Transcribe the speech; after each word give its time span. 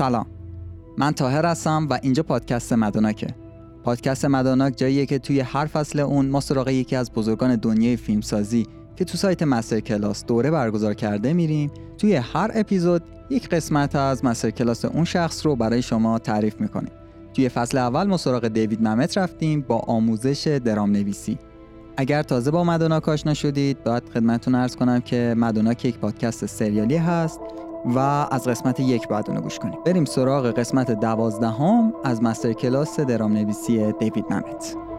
سلام. 0.00 0.26
من 0.98 1.12
تاهر 1.12 1.46
هستم 1.46 1.86
و 1.90 1.98
اینجا 2.02 2.22
پادکست 2.22 2.72
مدوناکه 2.72 3.26
پادکست 3.84 4.24
مدوناک 4.24 4.76
جاییه 4.76 5.06
که 5.06 5.18
توی 5.18 5.40
هر 5.40 5.66
فصل 5.66 6.00
اون 6.00 6.26
ما 6.26 6.40
سراغ 6.40 6.68
یکی 6.68 6.96
از 6.96 7.12
بزرگان 7.12 7.56
دنیای 7.56 7.96
فیلمسازی 7.96 8.66
که 8.96 9.04
تو 9.04 9.18
سایت 9.18 9.42
مستر 9.42 9.80
کلاس 9.80 10.24
دوره 10.26 10.50
برگزار 10.50 10.94
کرده 10.94 11.32
میریم 11.32 11.70
توی 11.98 12.14
هر 12.14 12.50
اپیزود 12.54 13.02
یک 13.30 13.48
قسمت 13.48 13.96
از 13.96 14.24
مستر 14.24 14.50
کلاس 14.50 14.84
اون 14.84 15.04
شخص 15.04 15.46
رو 15.46 15.56
برای 15.56 15.82
شما 15.82 16.18
تعریف 16.18 16.60
می‌کنیم. 16.60 16.92
توی 17.34 17.48
فصل 17.48 17.78
اول 17.78 18.06
ما 18.06 18.16
سراغ 18.16 18.48
دیوید 18.48 18.82
ممت 18.82 19.18
رفتیم 19.18 19.60
با 19.60 19.78
آموزش 19.78 20.60
درام 20.64 20.90
نویسی 20.90 21.38
اگر 21.96 22.22
تازه 22.22 22.50
با 22.50 22.64
مدوناک 22.64 23.08
آشنا 23.08 23.34
شدید 23.34 23.84
باید 23.84 24.02
خدمتتون 24.14 24.54
ارز 24.54 24.76
کنم 24.76 25.00
که 25.00 25.34
مدوناک 25.38 25.84
یک 25.84 25.98
پادکست 25.98 26.46
سریالی 26.46 26.96
هست. 26.96 27.40
و 27.84 27.98
از 28.30 28.48
قسمت 28.48 28.80
یک 28.80 29.08
باید 29.08 29.28
اونو 29.28 29.40
گوش 29.40 29.58
کنیم. 29.58 29.78
بریم 29.86 30.04
سراغ 30.04 30.46
قسمت 30.46 30.90
دوازدهم 30.90 31.92
از 32.04 32.22
مستر 32.22 32.52
کلاس 32.52 33.00
درام 33.00 33.32
نویسی 33.32 33.92
دیوید 33.92 34.32
ممت 34.32 34.89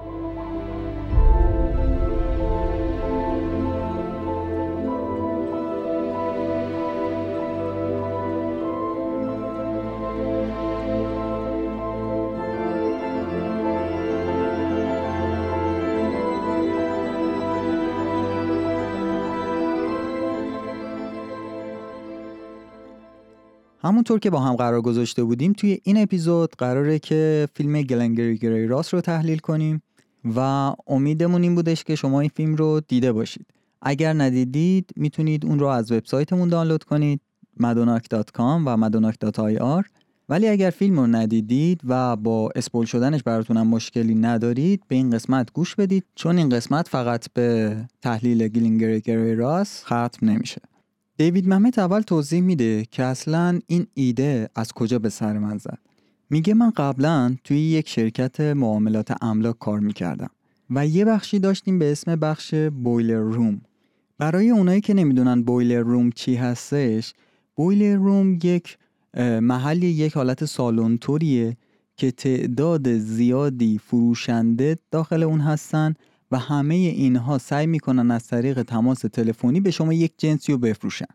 همونطور 23.84 24.20
که 24.20 24.30
با 24.30 24.40
هم 24.40 24.56
قرار 24.56 24.82
گذاشته 24.82 25.24
بودیم 25.24 25.54
توی 25.54 25.80
این 25.84 25.98
اپیزود 25.98 26.56
قراره 26.58 27.00
که 27.00 27.48
فیلم 27.56 27.82
گلنگری 27.82 28.38
گری 28.38 28.68
راس 28.68 28.94
رو 28.94 29.02
تحلیل 29.02 29.40
کنیم 29.40 29.82
و 30.36 30.40
امیدمون 30.88 31.44
این 31.44 31.56
بودش 31.56 31.84
که 31.84 31.96
شما 31.96 32.20
این 32.20 32.32
فیلم 32.36 32.56
رو 32.56 32.82
دیده 32.88 33.12
باشید. 33.12 33.46
اگر 33.82 34.14
ندیدید 34.14 34.90
می‌تونید 34.96 35.46
اون 35.46 35.60
رو 35.60 35.68
از 35.68 35.92
وبسایتمون 35.92 36.50
دانلود 36.50 36.84
کنید 36.84 37.22
madonak.com 37.60 38.64
و 38.66 38.78
madonak.ir 38.78 39.86
ولی 40.30 40.48
اگر 40.48 40.70
فیلم 40.70 41.00
رو 41.00 41.08
ندیدید 41.08 41.82
و 41.88 42.16
با 42.16 42.50
اسپول 42.56 42.86
شدنش 42.86 43.24
براتونم 43.24 43.68
مشکلی 43.68 44.16
ندارید 44.16 44.84
به 44.88 44.96
این 44.96 45.10
قسمت 45.10 45.54
گوش 45.54 45.76
بدید 45.76 46.04
چون 46.16 46.38
این 46.38 46.50
قسمت 46.50 46.88
فقط 46.88 47.28
به 47.34 47.78
تحلیل 48.02 48.48
گلینگری 48.48 49.36
راس 49.36 49.84
ختم 49.86 50.30
نمیشه. 50.30 50.62
دیوید 51.18 51.48
ممت 51.48 51.80
اول 51.80 52.02
توضیح 52.02 52.42
میده 52.42 52.86
که 52.92 53.04
اصلا 53.04 53.60
این 53.68 53.88
ایده 53.94 54.50
از 54.56 54.74
کجا 54.74 55.00
به 55.00 55.10
سر 55.10 55.38
من 55.38 55.58
زد. 55.58 55.80
میگه 56.30 56.54
من 56.54 56.70
قبلا 56.70 57.36
توی 57.44 57.58
یک 57.58 57.90
شرکت 57.90 58.40
معاملات 58.42 59.24
املاک 59.24 59.60
کار 59.60 59.80
می‌کردم 59.80 60.30
و 60.70 60.88
یه 60.88 61.06
بخشی 61.06 61.40
داشتیم 61.40 61.80
به 61.80 61.92
اسم 61.92 62.16
بخش 62.16 62.56
بویلر 62.56 63.20
روم. 63.20 63.62
برای 64.18 64.50
اونایی 64.50 64.82
که 64.82 64.94
نمی‌دونن 64.94 65.42
بویلر 65.44 65.80
روم 65.80 66.10
چی 66.12 66.36
هستش 66.36 67.14
بویلر 67.56 67.96
روم 67.96 68.40
یک 68.44 68.78
محلی 69.42 69.88
یک 69.88 70.14
حالت 70.14 70.46
سالن 70.46 70.98
توریه 70.98 71.58
که 71.98 72.12
تعداد 72.12 72.98
زیادی 72.98 73.78
فروشنده 73.78 74.78
داخل 74.92 75.24
اون 75.24 75.40
هستن 75.40 75.94
و 76.32 76.38
همه 76.38 76.76
اینها 76.76 77.38
سعی 77.38 77.68
می‌کنن 77.68 78.12
از 78.12 78.28
طریق 78.28 78.62
تماس 78.62 79.00
تلفنی 79.00 79.60
به 79.60 79.72
شما 79.72 79.94
یک 79.94 80.14
جنسی 80.18 80.52
رو 80.52 80.58
بفروشن. 80.58 81.06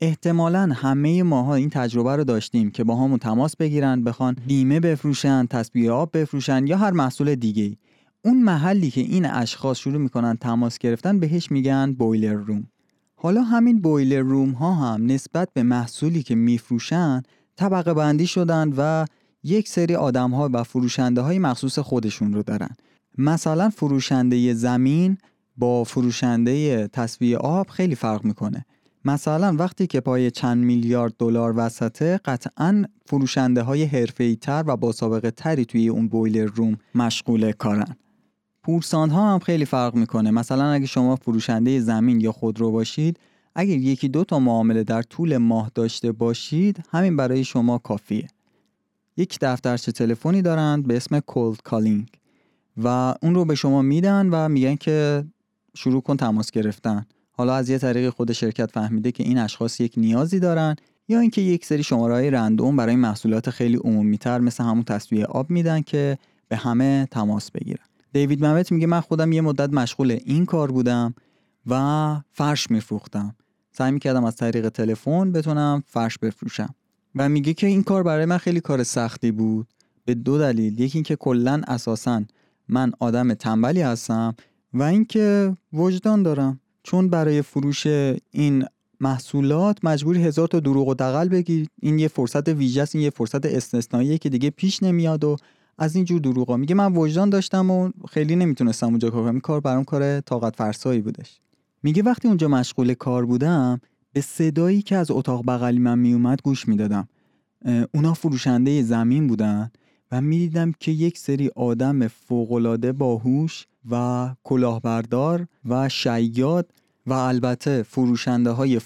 احتمالا 0.00 0.72
همه 0.74 1.22
ماها 1.22 1.54
این 1.54 1.70
تجربه 1.70 2.16
رو 2.16 2.24
داشتیم 2.24 2.70
که 2.70 2.84
با 2.84 2.96
همون 2.96 3.18
تماس 3.18 3.56
بگیرن 3.56 4.04
بخوان 4.04 4.36
بیمه 4.46 4.80
بفروشن 4.80 5.46
تصبیه 5.46 5.90
آب 5.90 6.18
بفروشن 6.18 6.66
یا 6.66 6.76
هر 6.76 6.90
محصول 6.90 7.34
دیگه 7.34 7.76
اون 8.24 8.42
محلی 8.42 8.90
که 8.90 9.00
این 9.00 9.26
اشخاص 9.26 9.78
شروع 9.78 9.98
می‌کنن 9.98 10.36
تماس 10.36 10.78
گرفتن 10.78 11.20
بهش 11.20 11.50
میگن 11.50 11.92
بویلر 11.92 12.32
روم 12.32 12.66
حالا 13.16 13.42
همین 13.42 13.80
بویلر 13.80 14.20
روم 14.20 14.50
ها 14.50 14.74
هم 14.74 15.06
نسبت 15.06 15.48
به 15.52 15.62
محصولی 15.62 16.22
که 16.22 16.34
میفروشن 16.34 17.22
طبقه 17.56 17.94
بندی 17.94 18.26
شدن 18.26 18.72
و 18.76 19.04
یک 19.42 19.68
سری 19.68 19.94
آدم 19.94 20.30
ها 20.30 20.50
و 20.52 20.62
فروشنده 20.62 21.20
های 21.20 21.38
مخصوص 21.38 21.78
خودشون 21.78 22.32
رو 22.32 22.42
دارن. 22.42 22.76
مثلا 23.18 23.70
فروشنده 23.70 24.54
زمین 24.54 25.18
با 25.56 25.84
فروشنده 25.84 26.88
تصویه 26.88 27.36
آب 27.36 27.68
خیلی 27.68 27.94
فرق 27.94 28.24
می‌کنه. 28.24 28.64
مثلا 29.04 29.56
وقتی 29.56 29.86
که 29.86 30.00
پای 30.00 30.30
چند 30.30 30.64
میلیارد 30.64 31.14
دلار 31.18 31.54
وسطه 31.56 32.20
قطعا 32.24 32.84
فروشنده 33.06 33.62
های 33.62 33.84
حرفه‌ای 33.84 34.36
تر 34.36 34.64
و 34.66 34.76
با 34.76 34.92
سابقه 34.92 35.30
تری 35.30 35.64
توی 35.64 35.88
اون 35.88 36.08
بویلر 36.08 36.44
روم 36.44 36.78
مشغول 36.94 37.52
کارن. 37.52 37.96
پورساند 38.62 39.12
ها 39.12 39.32
هم 39.32 39.38
خیلی 39.38 39.64
فرق 39.64 39.94
می‌کنه. 39.94 40.30
مثلا 40.30 40.70
اگه 40.70 40.86
شما 40.86 41.16
فروشنده 41.16 41.80
زمین 41.80 42.20
یا 42.20 42.32
خودرو 42.32 42.70
باشید 42.70 43.18
اگر 43.54 43.76
یکی 43.76 44.08
دو 44.08 44.24
تا 44.24 44.38
معامله 44.38 44.84
در 44.84 45.02
طول 45.02 45.36
ماه 45.36 45.70
داشته 45.74 46.12
باشید 46.12 46.82
همین 46.90 47.16
برای 47.16 47.44
شما 47.44 47.78
کافیه. 47.78 48.28
یک 49.16 49.38
دفترچه 49.40 49.92
تلفنی 49.92 50.42
دارند 50.42 50.86
به 50.86 50.96
اسم 50.96 51.20
کولد 51.20 51.62
کالینگ 51.62 52.08
و 52.76 53.14
اون 53.22 53.34
رو 53.34 53.44
به 53.44 53.54
شما 53.54 53.82
میدن 53.82 54.28
و 54.30 54.48
میگن 54.48 54.76
که 54.76 55.24
شروع 55.74 56.02
کن 56.02 56.16
تماس 56.16 56.50
گرفتن. 56.50 57.06
حالا 57.32 57.54
از 57.54 57.70
یه 57.70 57.78
طریق 57.78 58.10
خود 58.10 58.32
شرکت 58.32 58.70
فهمیده 58.70 59.12
که 59.12 59.22
این 59.22 59.38
اشخاص 59.38 59.80
یک 59.80 59.94
نیازی 59.96 60.40
دارن 60.40 60.76
یا 61.08 61.20
اینکه 61.20 61.40
یک 61.40 61.66
سری 61.66 61.82
شماره 61.82 62.30
رندوم 62.30 62.76
برای 62.76 62.96
محصولات 62.96 63.50
خیلی 63.50 63.76
عمومی 63.76 64.18
تر 64.18 64.38
مثل 64.38 64.64
همون 64.64 64.84
تصویه 64.84 65.24
آب 65.24 65.50
میدن 65.50 65.80
که 65.80 66.18
به 66.48 66.56
همه 66.56 67.08
تماس 67.10 67.50
بگیرن. 67.50 67.84
دیوید 68.12 68.44
ممت 68.44 68.72
میگه 68.72 68.86
من 68.86 69.00
خودم 69.00 69.32
یه 69.32 69.40
مدت 69.40 69.72
مشغول 69.72 70.18
این 70.24 70.46
کار 70.46 70.70
بودم 70.70 71.14
و 71.66 72.16
فرش 72.32 72.70
میفروختم. 72.70 73.34
سعی 73.72 73.92
می‌کردم 73.92 74.24
از 74.24 74.36
طریق 74.36 74.68
تلفن 74.68 75.32
بتونم 75.32 75.82
فرش 75.86 76.18
بفروشم. 76.18 76.74
و 77.14 77.28
میگه 77.28 77.54
که 77.54 77.66
این 77.66 77.82
کار 77.82 78.02
برای 78.02 78.24
من 78.24 78.38
خیلی 78.38 78.60
کار 78.60 78.82
سختی 78.82 79.30
بود. 79.30 79.66
به 80.04 80.14
دو 80.14 80.38
دلیل. 80.38 80.80
یکی 80.80 80.98
اینکه 80.98 81.16
کلا 81.16 81.62
اساسا 81.66 82.22
من 82.68 82.92
آدم 83.00 83.34
تنبلی 83.34 83.80
هستم 83.80 84.34
و 84.74 84.82
اینکه 84.82 85.56
وجدان 85.72 86.22
دارم. 86.22 86.60
چون 86.82 87.08
برای 87.08 87.42
فروش 87.42 87.86
این 88.30 88.64
محصولات 89.00 89.78
مجبوری 89.82 90.22
هزار 90.22 90.48
تا 90.48 90.60
دروغ 90.60 90.88
و 90.88 90.94
دقل 90.94 91.28
بگی. 91.28 91.66
این 91.82 91.98
یه 91.98 92.08
فرصت 92.08 92.48
ویژه 92.48 92.82
است 92.82 92.94
این 92.94 93.04
یه 93.04 93.10
فرصت 93.10 93.46
استثنائیه 93.46 94.18
که 94.18 94.28
دیگه 94.28 94.50
پیش 94.50 94.82
نمیاد 94.82 95.24
و 95.24 95.36
از 95.78 95.96
اینجور 95.96 96.20
دروغا. 96.20 96.56
میگه 96.56 96.74
من 96.74 96.92
وجدان 96.92 97.30
داشتم 97.30 97.70
و 97.70 97.90
خیلی 98.10 98.36
نمی‌تونستم 98.36 98.86
اونجا 98.86 99.10
کار 99.10 99.24
کنم. 99.24 99.40
کار 99.40 99.60
برام 99.60 99.84
کار 99.84 100.20
طاقت 100.20 100.56
فرسایی 100.56 101.00
بودش. 101.00 101.40
میگه 101.82 102.02
وقتی 102.02 102.28
اونجا 102.28 102.48
مشغول 102.48 102.94
کار 102.94 103.26
بودم 103.26 103.80
به 104.12 104.20
صدایی 104.20 104.82
که 104.82 104.96
از 104.96 105.10
اتاق 105.10 105.44
بغلی 105.46 105.78
من 105.78 105.98
میومد 105.98 106.42
گوش 106.42 106.68
می‌دادم. 106.68 107.08
اونا 107.94 108.14
فروشنده 108.14 108.82
زمین 108.82 109.26
بودن. 109.26 109.70
و 110.16 110.20
می‌دیدم 110.20 110.72
که 110.80 110.92
یک 110.92 111.18
سری 111.18 111.50
آدم 111.56 112.08
فوقالعاده 112.08 112.92
باهوش 112.92 113.66
و 113.90 114.28
کلاهبردار 114.44 115.46
و 115.68 115.88
شیاد 115.88 116.72
و 117.06 117.12
البته 117.12 117.82
فروشنده 117.82 118.50
های 118.50 118.80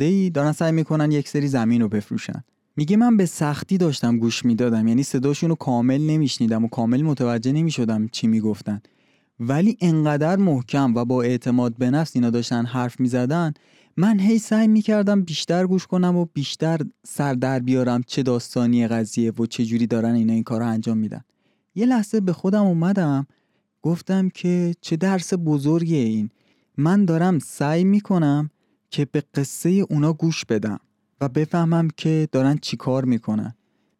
ای 0.00 0.30
دارن 0.30 0.52
سعی 0.52 0.72
می‌کنن 0.72 1.12
یک 1.12 1.28
سری 1.28 1.48
زمین 1.48 1.82
رو 1.82 1.88
بفروشن. 1.88 2.44
میگه 2.76 2.96
من 2.96 3.16
به 3.16 3.26
سختی 3.26 3.78
داشتم 3.78 4.18
گوش 4.18 4.44
می‌دادم 4.44 4.88
یعنی 4.88 5.02
صداشون 5.02 5.48
رو 5.48 5.54
کامل 5.54 6.00
نمیشنیدم 6.00 6.64
و 6.64 6.68
کامل 6.68 7.02
متوجه 7.02 7.52
نمی‌شدم 7.52 8.08
چی 8.08 8.26
می‌گفتن. 8.26 8.80
ولی 9.40 9.76
انقدر 9.80 10.36
محکم 10.36 10.94
و 10.94 11.04
با 11.04 11.22
اعتماد 11.22 11.76
به 11.78 11.90
نفس 11.90 12.16
اینا 12.16 12.30
داشتن 12.30 12.64
حرف 12.64 13.00
می‌زدن 13.00 13.54
من 13.96 14.20
هی 14.20 14.38
سعی 14.38 14.68
می‌کردم 14.68 15.22
بیشتر 15.22 15.66
گوش 15.66 15.86
کنم 15.86 16.16
و 16.16 16.26
بیشتر 16.32 16.80
سر 17.06 17.34
در 17.34 17.58
بیارم 17.58 18.02
چه 18.06 18.22
داستانی 18.22 18.88
قضیه 18.88 19.30
و 19.30 19.46
چه 19.46 19.64
جوری 19.64 19.86
دارن 19.86 20.14
اینا 20.14 20.32
این 20.32 20.42
کار 20.42 20.60
رو 20.60 20.66
انجام 20.66 20.98
میدن. 20.98 21.24
یه 21.74 21.86
لحظه 21.86 22.20
به 22.20 22.32
خودم 22.32 22.64
اومدم 22.64 23.26
گفتم 23.82 24.28
که 24.28 24.74
چه 24.80 24.96
درس 24.96 25.34
بزرگیه 25.34 26.04
این. 26.04 26.30
من 26.76 27.04
دارم 27.04 27.38
سعی 27.38 27.84
می‌کنم 27.84 28.50
که 28.90 29.04
به 29.12 29.22
قصه 29.34 29.70
اونا 29.70 30.12
گوش 30.12 30.44
بدم 30.44 30.80
و 31.20 31.28
بفهمم 31.28 31.88
که 31.96 32.28
دارن 32.32 32.58
چی 32.62 32.76
کار 32.76 33.04
می‌کنن. 33.04 33.54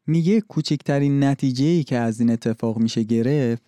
میگه 0.06 0.40
کوچکترین 0.40 1.24
نتیجه 1.24 1.64
ای 1.64 1.84
که 1.84 1.98
از 1.98 2.20
این 2.20 2.30
اتفاق 2.30 2.78
میشه 2.78 3.02
گرفت 3.02 3.62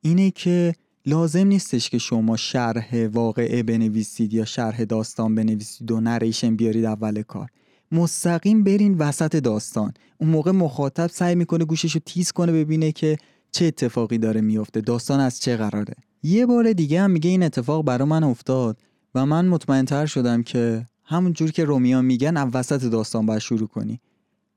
اینه 0.00 0.30
که 0.30 0.74
لازم 1.08 1.46
نیستش 1.46 1.90
که 1.90 1.98
شما 1.98 2.36
شرح 2.36 3.06
واقعه 3.12 3.62
بنویسید 3.62 4.34
یا 4.34 4.44
شرح 4.44 4.84
داستان 4.84 5.34
بنویسید 5.34 5.90
و 5.90 6.00
نریشن 6.00 6.56
بیارید 6.56 6.84
اول 6.84 7.22
کار. 7.22 7.48
مستقیم 7.92 8.64
برین 8.64 8.94
وسط 8.98 9.36
داستان. 9.36 9.92
اون 10.18 10.30
موقع 10.30 10.50
مخاطب 10.50 11.06
سعی 11.06 11.34
می‌کنه 11.34 11.64
گوشش 11.64 11.94
رو 11.94 12.00
تیز 12.06 12.32
کنه 12.32 12.52
ببینه 12.52 12.92
که 12.92 13.18
چه 13.50 13.64
اتفاقی 13.64 14.18
داره 14.18 14.40
میفته 14.40 14.80
داستان 14.80 15.20
از 15.20 15.40
چه 15.40 15.56
قراره. 15.56 15.94
یه 16.22 16.46
بار 16.46 16.72
دیگه 16.72 17.00
هم 17.00 17.10
میگه 17.10 17.30
این 17.30 17.42
اتفاق 17.42 17.84
برا 17.84 18.06
من 18.06 18.24
افتاد 18.24 18.78
و 19.14 19.26
من 19.26 19.48
مطمئنتر 19.48 20.06
شدم 20.06 20.42
که 20.42 20.86
همون 21.04 21.32
جور 21.32 21.50
که 21.50 21.64
رومیا 21.64 22.02
میگن 22.02 22.50
وسط 22.50 22.84
داستان 22.84 23.26
باید 23.26 23.40
شروع 23.40 23.68
کنی. 23.68 24.00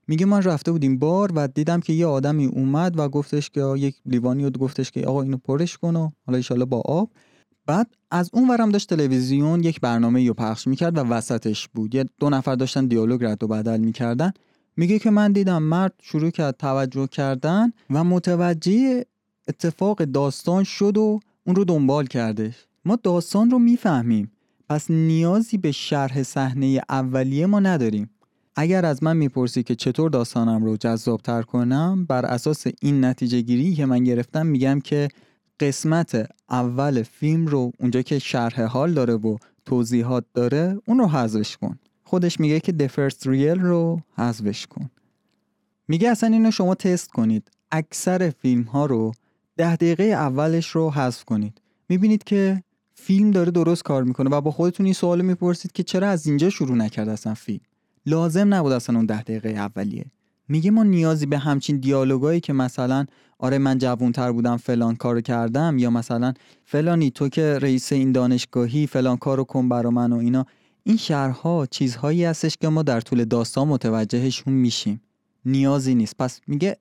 میگه 0.08 0.26
من 0.26 0.42
رفته 0.42 0.72
بودیم 0.72 1.00
بار 1.00 1.32
و 1.36 1.48
دیدم 1.48 1.80
که 1.80 1.94
یه 1.94 2.06
آدمی 2.06 2.46
اومد 2.46 3.00
و 3.00 3.10
گفتش 3.10 3.50
که 3.50 3.74
یک 3.78 3.96
لیوانی 4.06 4.44
رو 4.44 4.50
گفتش 4.50 4.92
که 4.92 5.08
آقا 5.08 5.22
اینو 5.22 5.38
پرش 5.38 5.78
کن 5.78 5.96
و 5.96 6.10
حالا 6.26 6.38
ایشالا 6.38 6.66
با 6.66 6.82
آب. 6.86 7.10
بعد 7.66 7.88
از 8.12 8.30
اون 8.34 8.50
ورم 8.50 8.70
داشت 8.70 8.90
تلویزیون 8.90 9.64
یک 9.64 9.82
برنامه 9.82 10.28
رو 10.28 10.34
پخش 10.34 10.68
می‌کرد 10.68 10.98
و 10.98 11.02
وسطش 11.02 11.68
بود. 11.68 11.96
یه 11.96 12.06
دو 12.20 12.30
نفر 12.30 12.56
داشتن 12.56 12.88
دیالوگ 12.88 13.26
رد 13.26 13.44
و 13.44 13.48
بدل 13.48 13.80
می‌کردن. 13.80 14.32
میگه 14.78 15.00
که 15.00 15.10
من 15.10 15.32
دیدم 15.32 15.64
مرد 15.64 15.94
شروع 16.02 16.30
کرد 16.30 16.58
توجه 16.58 17.08
کردن 17.08 17.74
و 17.90 18.04
متوجه 18.04 19.06
اتفاق 19.48 20.04
داستان 20.04 20.64
شد 20.64 20.98
و 20.98 21.20
اون 21.48 21.56
رو 21.56 21.64
دنبال 21.64 22.06
کردش 22.06 22.54
ما 22.86 22.96
داستان 23.04 23.52
رو 23.52 23.60
می‌فهمیم. 23.60 24.32
پس 24.70 24.92
نیازی 24.92 25.58
به 25.58 25.72
شرح 25.72 26.24
صحنه 26.24 26.82
اولیه 26.90 27.46
ما 27.46 27.60
نداریم. 27.60 28.10
اگر 28.56 28.86
از 28.86 29.04
من 29.04 29.18
می‌پرسی 29.18 29.64
که 29.64 29.76
چطور 29.76 30.10
داستانم 30.10 30.64
رو 30.64 30.78
جذابتر 30.78 31.42
کنم 31.42 32.06
بر 32.06 32.26
اساس 32.26 32.68
این 32.82 33.06
نتیجه 33.06 33.42
گیری 33.42 33.76
که 33.76 33.86
من 33.86 34.04
گرفتم 34.04 34.46
میگم 34.46 34.80
که 34.80 35.08
قسمت 35.60 36.30
اول 36.50 37.04
فیلم 37.04 37.48
رو 37.48 37.72
اونجا 37.80 38.02
که 38.02 38.20
شرح 38.20 38.62
حال 38.62 38.94
داره 38.94 39.14
و 39.14 39.38
توضیحات 39.66 40.26
داره 40.34 40.78
اون 40.86 41.00
رو 41.00 41.08
حذفش 41.08 41.58
کن. 41.58 41.80
خودش 42.04 42.40
میگه 42.40 42.60
که 42.60 42.72
The 42.72 42.92
First 42.92 43.24
Real 43.24 43.60
رو 43.60 44.02
حذفش 44.18 44.68
کن. 44.68 44.90
میگه 45.88 46.10
اصلا 46.10 46.30
اینو 46.30 46.52
شما 46.52 46.76
تست 46.76 47.12
کنید. 47.12 47.52
اکثر 47.72 48.30
فیلم 48.30 48.64
ها 48.64 48.86
رو 48.86 49.12
ده 49.58 49.76
دقیقه 49.76 50.04
اولش 50.04 50.68
رو 50.68 50.92
حذف 50.92 51.26
کنید. 51.26 51.62
می‌بینید 51.90 52.24
که 52.24 52.64
فیلم 52.94 53.32
داره 53.32 53.52
درست 53.52 53.84
کار 53.84 54.04
می‌کنه 54.04 54.30
و 54.30 54.42
با 54.42 54.52
خودتون 54.52 54.86
این 54.86 54.94
سوال 54.94 55.22
می‌پرسید 55.22 55.72
که 55.72 55.84
چرا 55.84 56.10
از 56.10 56.28
اینجا 56.28 56.50
شروع 56.50 56.78
نکرد 56.78 57.10
اصلا 57.10 57.34
فیلم. 57.34 57.62
لازم 58.06 58.54
نبود 58.54 58.72
اصلا 58.72 58.96
اون 58.96 59.06
ده 59.06 59.22
دقیقه 59.22 59.50
اولیه. 59.50 60.06
میگه 60.48 60.72
ما 60.72 60.84
نیازی 60.84 61.26
به 61.26 61.38
همچین 61.38 61.78
دیالوگایی 61.78 62.40
که 62.40 62.54
مثلا 62.54 63.06
آره 63.40 63.58
من 63.58 63.78
جوونتر 63.78 64.32
بودم 64.32 64.58
فلان 64.58 64.96
کارو 64.96 65.22
کردم 65.22 65.78
یا 65.78 65.90
مثلا 65.90 66.34
فلانی 66.66 67.12
تو 67.12 67.30
که 67.30 67.60
رئیس 67.62 67.94
این 67.94 68.12
دانشگاهی 68.12 68.88
فلان 68.88 69.18
کارو 69.18 69.44
کن 69.44 69.70
برا 69.70 69.92
من 69.92 70.14
و 70.14 70.18
اینا. 70.18 70.46
این 70.84 70.98
شرها 70.98 71.66
چیزهایی 71.66 72.26
هستش 72.26 72.58
که 72.62 72.68
ما 72.68 72.84
در 72.84 73.02
طول 73.02 73.26
داستان 73.26 73.68
متوجهشون 73.68 74.54
میشیم. 74.54 75.02
نیازی 75.46 75.96
نیست. 75.96 76.18
پس 76.18 76.42
میگه 76.48 76.78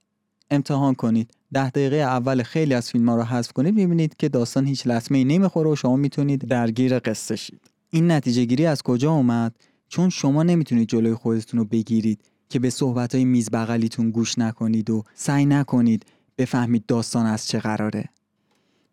امتحان 0.51 0.95
کنید. 0.95 1.31
ده 1.53 1.71
دقیقه 1.71 1.97
اول 1.97 2.43
خیلی 2.43 2.75
از 2.75 2.91
فیلم 2.91 3.09
ها 3.09 3.17
رو 3.17 3.23
حذف 3.23 3.53
کنید 3.53 3.75
می‌بینید 3.75 4.17
که 4.17 4.29
داستان 4.29 4.67
هیچ 4.67 4.87
لطمه 4.87 5.19
ای 5.19 5.25
نمی‌خوره 5.25 5.71
و 5.71 5.77
شما 5.77 5.97
می‌تونید 5.97 6.49
درگیر 6.49 6.99
قصه 6.99 7.37
شید. 7.37 7.61
این 7.91 8.11
نتیجه 8.11 8.45
گیری 8.45 8.67
از 8.67 8.83
کجا 8.83 9.13
اومد؟ 9.13 9.57
چون 9.91 10.09
شما 10.09 10.43
نمی‌تونید 10.43 10.89
جلوی 10.89 11.15
خودتون 11.15 11.61
رو 11.61 11.67
بگیرید 11.67 12.21
که 12.49 12.59
به 12.59 12.71
صحبت 12.71 13.15
های 13.15 13.25
میز 13.25 13.51
بغلیتون 13.51 14.11
گوش 14.11 14.39
نکنید 14.39 14.91
و 14.91 15.05
سعی 15.15 15.47
نکنید 15.47 16.07
بفهمید 16.39 16.87
داستان 16.87 17.27
از 17.27 17.47
چه 17.47 17.59
قراره. 17.59 18.09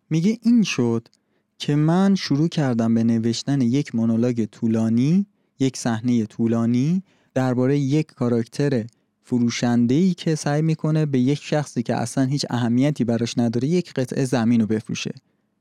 میگه 0.10 0.38
این 0.42 0.64
شد 0.64 1.08
که 1.58 1.76
من 1.76 2.16
شروع 2.16 2.48
کردم 2.48 2.94
به 2.94 3.04
نوشتن 3.04 3.62
یک 3.62 3.96
مونولوگ 3.96 4.46
طولانی 4.46 5.26
یک 5.60 5.78
صحنه 5.78 6.26
طولانی 6.26 7.04
درباره 7.34 7.80
یک 7.80 8.08
کاراکتر 8.08 8.86
فروشنده 9.24 10.14
که 10.14 10.36
سعی 10.36 10.62
می‌کنه 10.62 11.06
به 11.06 11.20
یک 11.20 11.40
شخصی 11.44 11.84
که 11.84 11.96
اصلا 11.96 12.24
هیچ 12.24 12.46
اهمیتی 12.50 13.04
براش 13.04 13.38
نداره 13.38 13.68
یک 13.68 13.94
قطعه 13.94 14.26
زمین 14.26 14.62
رو 14.62 14.68
بفروشه. 14.68 15.12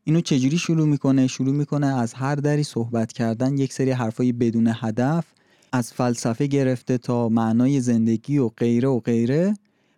اینو 0.08 0.20
چجوری 0.20 0.58
شروع 0.58 0.86
می‌کنه؟ 0.86 1.26
شروع 1.26 1.54
می‌کنه 1.54 1.86
از 1.86 2.14
هر 2.14 2.34
دری 2.34 2.62
صحبت 2.62 3.12
کردن 3.12 3.58
یک 3.58 3.72
سری 3.72 3.90
حرفای 3.90 4.32
بدون 4.32 4.72
هدف 4.74 5.24
از 5.72 5.92
فلسفه 5.92 6.46
گرفته 6.46 6.98
تا 6.98 7.28
معنای 7.28 7.80
زندگی 7.80 8.38
و 8.38 8.48
غیره 8.48 8.88
و 8.88 9.00
غیره. 9.00 9.54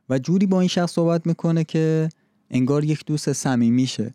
و 0.09 0.19
جوری 0.19 0.47
با 0.47 0.61
این 0.61 0.69
شخص 0.69 0.93
صحبت 0.93 1.27
می‌کنه 1.27 1.65
که 1.65 2.09
انگار 2.51 2.85
یک 2.85 3.05
دوست 3.07 3.33
صمیمیشه. 3.33 4.15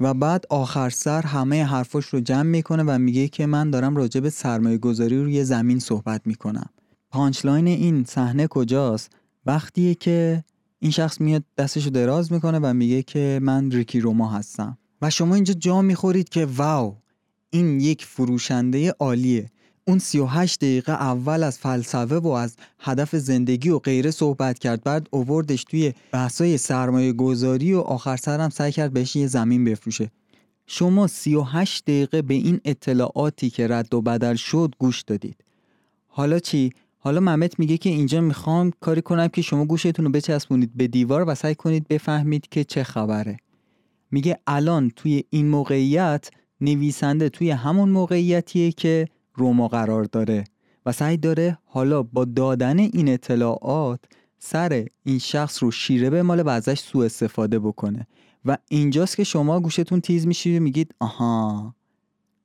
و 0.00 0.14
بعد 0.14 0.44
آخر 0.50 0.90
سر 0.90 1.22
همه 1.22 1.64
حرفاش 1.64 2.06
رو 2.06 2.20
جمع 2.20 2.42
می‌کنه 2.42 2.82
و 2.82 2.98
میگه 2.98 3.28
که 3.28 3.46
من 3.46 3.70
دارم 3.70 3.96
راجع 3.96 4.20
به 4.20 4.30
سرمایه 4.30 4.78
گذاری 4.78 5.18
روی 5.18 5.44
زمین 5.44 5.78
صحبت 5.78 6.26
می‌کنم. 6.26 6.70
punchline 7.10 7.66
این 7.66 8.04
صحنه 8.04 8.46
کجاست؟ 8.46 9.10
وقتیه 9.46 9.94
که 9.94 10.44
این 10.78 10.90
شخص 10.90 11.20
میاد 11.20 11.44
دستشو 11.58 11.90
دراز 11.90 12.32
می‌کنه 12.32 12.58
و 12.58 12.74
میگه 12.74 13.02
که 13.02 13.38
من 13.42 13.70
ریکی 13.70 14.00
روما 14.00 14.30
هستم. 14.30 14.78
و 15.02 15.10
شما 15.10 15.34
اینجا 15.34 15.54
جا 15.54 15.82
می‌خورید 15.82 16.28
که 16.28 16.46
wow 16.46 16.96
این 17.50 17.80
یک 17.80 18.04
فروشنده 18.04 18.94
عالیه. 18.98 19.50
اون 19.88 19.98
38 19.98 20.60
دقیقه 20.60 20.92
اول 20.92 21.42
از 21.42 21.58
فلسفه 21.58 22.16
و 22.16 22.28
از 22.28 22.56
هدف 22.78 23.16
زندگی 23.16 23.68
و 23.68 23.78
غیره 23.78 24.10
صحبت 24.10 24.58
کرد 24.58 24.84
بعد 24.84 25.08
اووردش 25.10 25.64
توی 25.64 25.92
بحثای 26.12 26.58
سرمایه 26.58 27.12
گذاری 27.12 27.72
و 27.72 27.80
آخر 27.80 28.16
سرم 28.16 28.50
سعی 28.50 28.72
کرد 28.72 28.92
بهش 28.92 29.16
یه 29.16 29.26
زمین 29.26 29.64
بفروشه. 29.64 30.10
شما 30.66 31.06
38 31.06 31.84
دقیقه 31.84 32.22
به 32.22 32.34
این 32.34 32.60
اطلاعاتی 32.64 33.50
که 33.50 33.68
رد 33.68 33.94
و 33.94 34.02
بدل 34.02 34.34
شد 34.34 34.74
گوش 34.78 35.02
دادید. 35.02 35.36
حالا 36.06 36.38
چی؟ 36.38 36.70
حالا 36.98 37.20
محمد 37.20 37.58
میگه 37.58 37.78
که 37.78 37.90
اینجا 37.90 38.20
می‌خوام 38.20 38.72
کاری 38.80 39.02
کنم 39.02 39.28
که 39.28 39.42
شما 39.42 39.64
گوشتون 39.64 40.04
رو 40.04 40.10
بچسبونید 40.10 40.70
به 40.74 40.86
دیوار 40.86 41.24
و 41.28 41.34
سعی 41.34 41.54
کنید 41.54 41.88
بفهمید 41.88 42.48
که 42.48 42.64
چه 42.64 42.84
خبره. 42.84 43.36
میگه 44.10 44.38
الان 44.46 44.90
توی 44.96 45.24
این 45.30 45.48
موقعیت 45.48 46.30
نویسنده 46.60 47.28
توی 47.28 47.50
همون 47.50 47.88
موقعیتیه 47.88 48.72
که 48.72 49.08
روما 49.34 49.68
قرار 49.68 50.04
داره. 50.04 50.44
و 50.86 50.92
سعی 50.92 51.16
داره 51.16 51.58
حالا 51.64 52.02
با 52.02 52.24
دادن 52.24 52.78
این 52.78 53.08
اطلاعات 53.08 54.00
سر 54.38 54.86
این 55.04 55.18
شخص 55.18 55.62
رو 55.62 55.70
شیره 55.70 56.10
به 56.10 56.22
مال 56.22 56.40
و 56.40 56.48
ازش 56.48 56.78
سوء 56.78 57.04
استفاده 57.04 57.58
بکنه. 57.58 58.06
و 58.44 58.56
اینجاست 58.68 59.16
که 59.16 59.24
شما 59.24 59.60
گوشتون 59.60 60.00
تیز 60.00 60.26
میشید 60.26 60.60
و 60.60 60.62
میگید 60.62 60.94
آها 61.00 61.74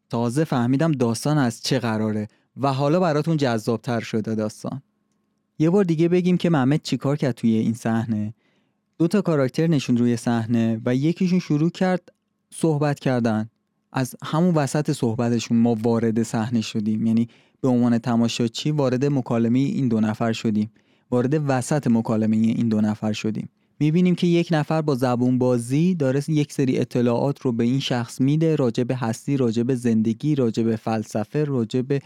تازه 0.10 0.44
فهمیدم 0.44 0.92
داستان 0.92 1.38
از 1.38 1.62
چه 1.62 1.80
قراره 1.80 2.28
و 2.58 2.74
حالا 2.74 3.00
براتون 3.00 3.38
جذابتر 3.38 4.00
شده 4.00 4.36
داستان. 4.36 4.82
یه 5.60 5.70
بار 5.70 5.84
دیگه 5.84 6.08
بگیم 6.08 6.38
که 6.38 6.50
محمد 6.50 6.82
چیکار 6.82 7.16
کرد 7.18 7.36
توی 7.36 7.56
این 7.56 7.74
صحنه؟ 7.74 8.34
دو 9.02 9.08
تا 9.08 9.22
کاراکتر 9.22 9.68
نشون 9.68 9.98
روی 9.98 10.18
صحنه 10.18 10.82
و 10.86 10.96
یکیشون 10.96 11.40
شروع 11.40 11.70
کرد 11.70 12.10
صحبت 12.54 13.00
کردن. 13.00 13.50
از 13.92 14.16
همون 14.24 14.56
وسط 14.56 14.92
صحبتشون 14.92 15.58
ما 15.58 15.78
وارد 15.84 16.24
صحنه 16.24 16.62
شدیم. 16.62 17.06
یعنی 17.06 17.28
به 17.62 17.68
عنوان 17.68 17.98
تماشاچی 17.98 18.72
وارد 18.72 19.06
مکالمه 19.06 19.60
این 19.60 19.88
دو 19.88 20.00
نفر 20.00 20.34
شدیم. 20.34 20.72
وارد 21.12 21.44
وسط 21.48 21.88
مکالمه 21.88 22.38
این 22.38 22.70
دو 22.70 22.82
نفر 22.82 23.14
شدیم. 23.14 23.50
می‌بینیم 23.80 24.16
که 24.16 24.28
یک 24.28 24.48
نفر 24.52 24.82
با 24.82 24.96
زبون 24.96 25.38
بازی 25.38 25.96
داره 25.96 26.22
یک 26.28 26.54
سری 26.54 26.80
اطلاعات 26.80 27.42
رو 27.42 27.52
به 27.52 27.64
این 27.64 27.80
شخص 27.80 28.22
میده 28.22 28.56
راجع 28.56 28.84
به 28.84 28.96
هستی 28.96 29.38
راجع 29.38 29.64
به 29.64 29.76
زندگی 29.76 30.36
راجع 30.36 30.64
به 30.64 30.76
فلسفه 30.76 31.44
راجع 31.44 31.82
به 31.82 32.02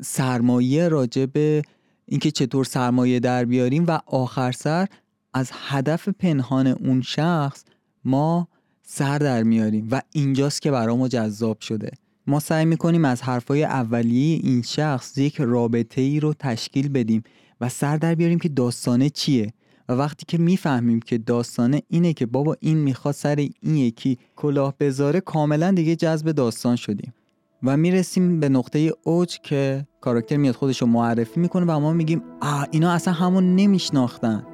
سرمایه 0.00 0.88
راجع 0.88 1.26
به 1.26 1.62
اینکه 2.06 2.30
چطور 2.30 2.64
سرمایه 2.64 3.20
در 3.20 3.44
بیاریم 3.44 3.84
و 3.88 3.98
آخر 4.06 4.52
سر 4.52 4.88
از 5.34 5.50
هدف 5.52 6.08
پنهان 6.08 6.66
اون 6.66 7.02
شخص 7.02 7.64
ما 8.04 8.48
سر 8.82 9.18
در 9.18 9.42
میاریم 9.42 9.88
و 9.90 10.02
اینجاست 10.12 10.62
که 10.62 10.70
برامو 10.70 11.08
جذاب 11.08 11.60
شده. 11.60 11.90
ما 12.26 12.40
سعی 12.40 12.64
می‌کنیم 12.64 13.04
از 13.04 13.22
حرفای 13.22 13.64
اولیه 13.64 14.40
این 14.42 14.62
شخص 14.62 15.18
یک 15.18 15.40
رابطه 15.40 16.00
ای 16.00 16.20
رو 16.20 16.34
تشکیل 16.38 16.88
بدیم 16.88 17.22
و 17.60 17.68
سر 17.68 17.96
در 17.96 18.14
بیاریم 18.14 18.38
که 18.38 18.48
داستانه 18.48 19.10
چیه. 19.10 19.52
و 19.88 19.92
وقتی 19.92 20.24
که 20.28 20.38
می‌فهمیم 20.38 21.00
که 21.00 21.18
داستانه 21.18 21.82
اینه 21.88 22.12
که 22.12 22.26
بابا 22.26 22.56
این 22.60 22.78
می‌خواد 22.78 23.14
سر 23.14 23.36
این 23.36 23.76
یکی 23.76 24.18
کلاه 24.36 24.74
بذاره 24.80 25.20
کاملا 25.20 25.70
دیگه 25.70 25.96
جذب 25.96 26.32
داستان 26.32 26.76
شدیم. 26.76 27.14
و 27.62 27.76
می‌رسیم 27.76 28.40
به 28.40 28.48
نقطه 28.48 28.92
اوج 29.02 29.38
که 29.42 29.86
کاراکتر 30.00 30.36
میاد 30.36 30.54
خودش 30.54 30.82
رو 30.82 30.86
معرفی 30.86 31.40
می‌کنه 31.40 31.66
و 31.68 31.80
ما 31.80 31.92
میگیم 31.92 32.22
آ 32.40 32.64
اینا 32.70 32.92
اصلا 32.92 33.14
همون 33.14 33.56
نمیشناختن. 33.56 34.46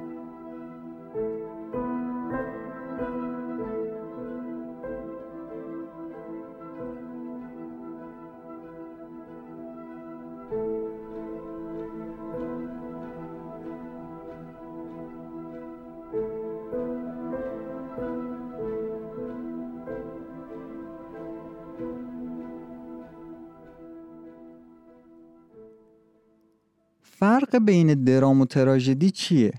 فرق 27.51 27.59
بین 27.65 28.03
درام 28.03 28.41
و 28.41 28.45
تراژدی 28.45 29.11
چیه؟ 29.11 29.53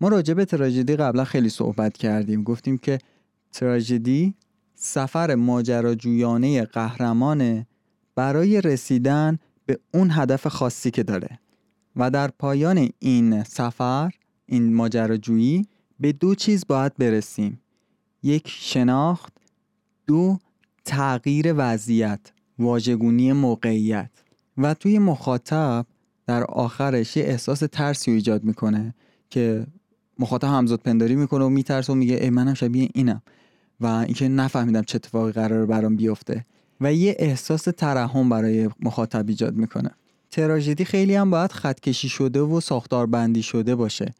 ما 0.00 0.08
راجع 0.08 0.34
به 0.34 0.44
تراژدی 0.44 0.96
قبلا 0.96 1.24
خیلی 1.24 1.48
صحبت 1.48 1.96
کردیم. 1.96 2.42
گفتیم 2.42 2.78
که 2.78 2.98
تراژدی 3.52 4.34
سفر 4.74 5.34
ماجراجویانه 5.34 6.64
قهرمانه 6.64 7.66
برای 8.14 8.60
رسیدن 8.60 9.38
به 9.66 9.78
اون 9.94 10.10
هدف 10.10 10.46
خاصی 10.46 10.90
که 10.90 11.02
داره 11.02 11.38
و 11.96 12.10
در 12.10 12.28
پایان 12.28 12.88
این 12.98 13.42
سفر 13.42 14.12
این 14.46 14.74
ماجراجویی 14.74 15.66
به 16.00 16.12
دو 16.12 16.34
چیز 16.34 16.66
باید 16.66 16.96
برسیم. 16.96 17.60
یک 18.22 18.48
شناخت 18.48 19.32
دو 20.06 20.38
تغییر 20.84 21.54
وضعیت 21.56 22.20
واژگونی 22.58 23.32
موقعیت. 23.32 24.10
و 24.58 24.74
توی 24.74 24.98
مخاطب 24.98 25.86
در 26.26 26.44
آخرش 26.44 27.16
یه 27.16 27.24
احساس 27.24 27.62
ترسی 27.72 28.10
ایجاد 28.10 28.44
می‌کنه 28.44 28.94
که 29.30 29.66
مخاطب 30.18 30.48
همزاد 30.48 30.80
پنداری 30.80 31.16
می‌کنه 31.16 31.44
و 31.44 31.48
میترسه 31.48 31.92
و 31.92 31.96
میگه 31.96 32.14
ای 32.14 32.30
منم 32.30 32.54
شبیه 32.54 32.88
اینم. 32.94 33.22
و 33.80 33.86
اینکه 33.86 34.28
نفهمیدم 34.28 34.82
چه 34.82 34.96
اتفاقی 34.96 35.32
قرار 35.32 35.66
برام 35.66 35.96
بیفته. 35.96 36.46
و 36.80 36.92
یه 36.92 37.16
احساس 37.18 37.62
ترحم 37.62 38.28
برای 38.28 38.70
مخاطب 38.80 39.28
ایجاد 39.28 39.54
می‌کنه. 39.54 39.90
تراژدی 40.30 40.84
خیلی 40.84 41.14
هم 41.14 41.30
باید 41.30 41.52
خطکشی 41.52 42.08
شده 42.08 42.40
و 42.40 42.60
ساختار 42.60 43.06
بندی 43.06 43.42
شده 43.42 43.74
باشه. 43.74 44.14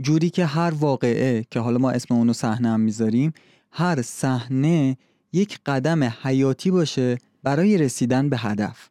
جوری 0.00 0.30
که 0.30 0.46
هر 0.46 0.70
واقعه 0.70 1.44
که 1.50 1.60
حالا 1.60 1.78
ما 1.78 1.90
اسم 1.90 2.14
اونو 2.14 2.32
صحنه 2.32 2.68
هم 2.68 2.80
می‌ذاریم 2.80 3.32
هر 3.72 4.02
صحنه 4.02 4.96
یک 5.32 5.58
قدم 5.66 6.04
حیاتی 6.04 6.70
باشه 6.70 7.18
برای 7.42 7.78
رسیدن 7.78 8.28
به 8.28 8.38
هدف. 8.38 8.88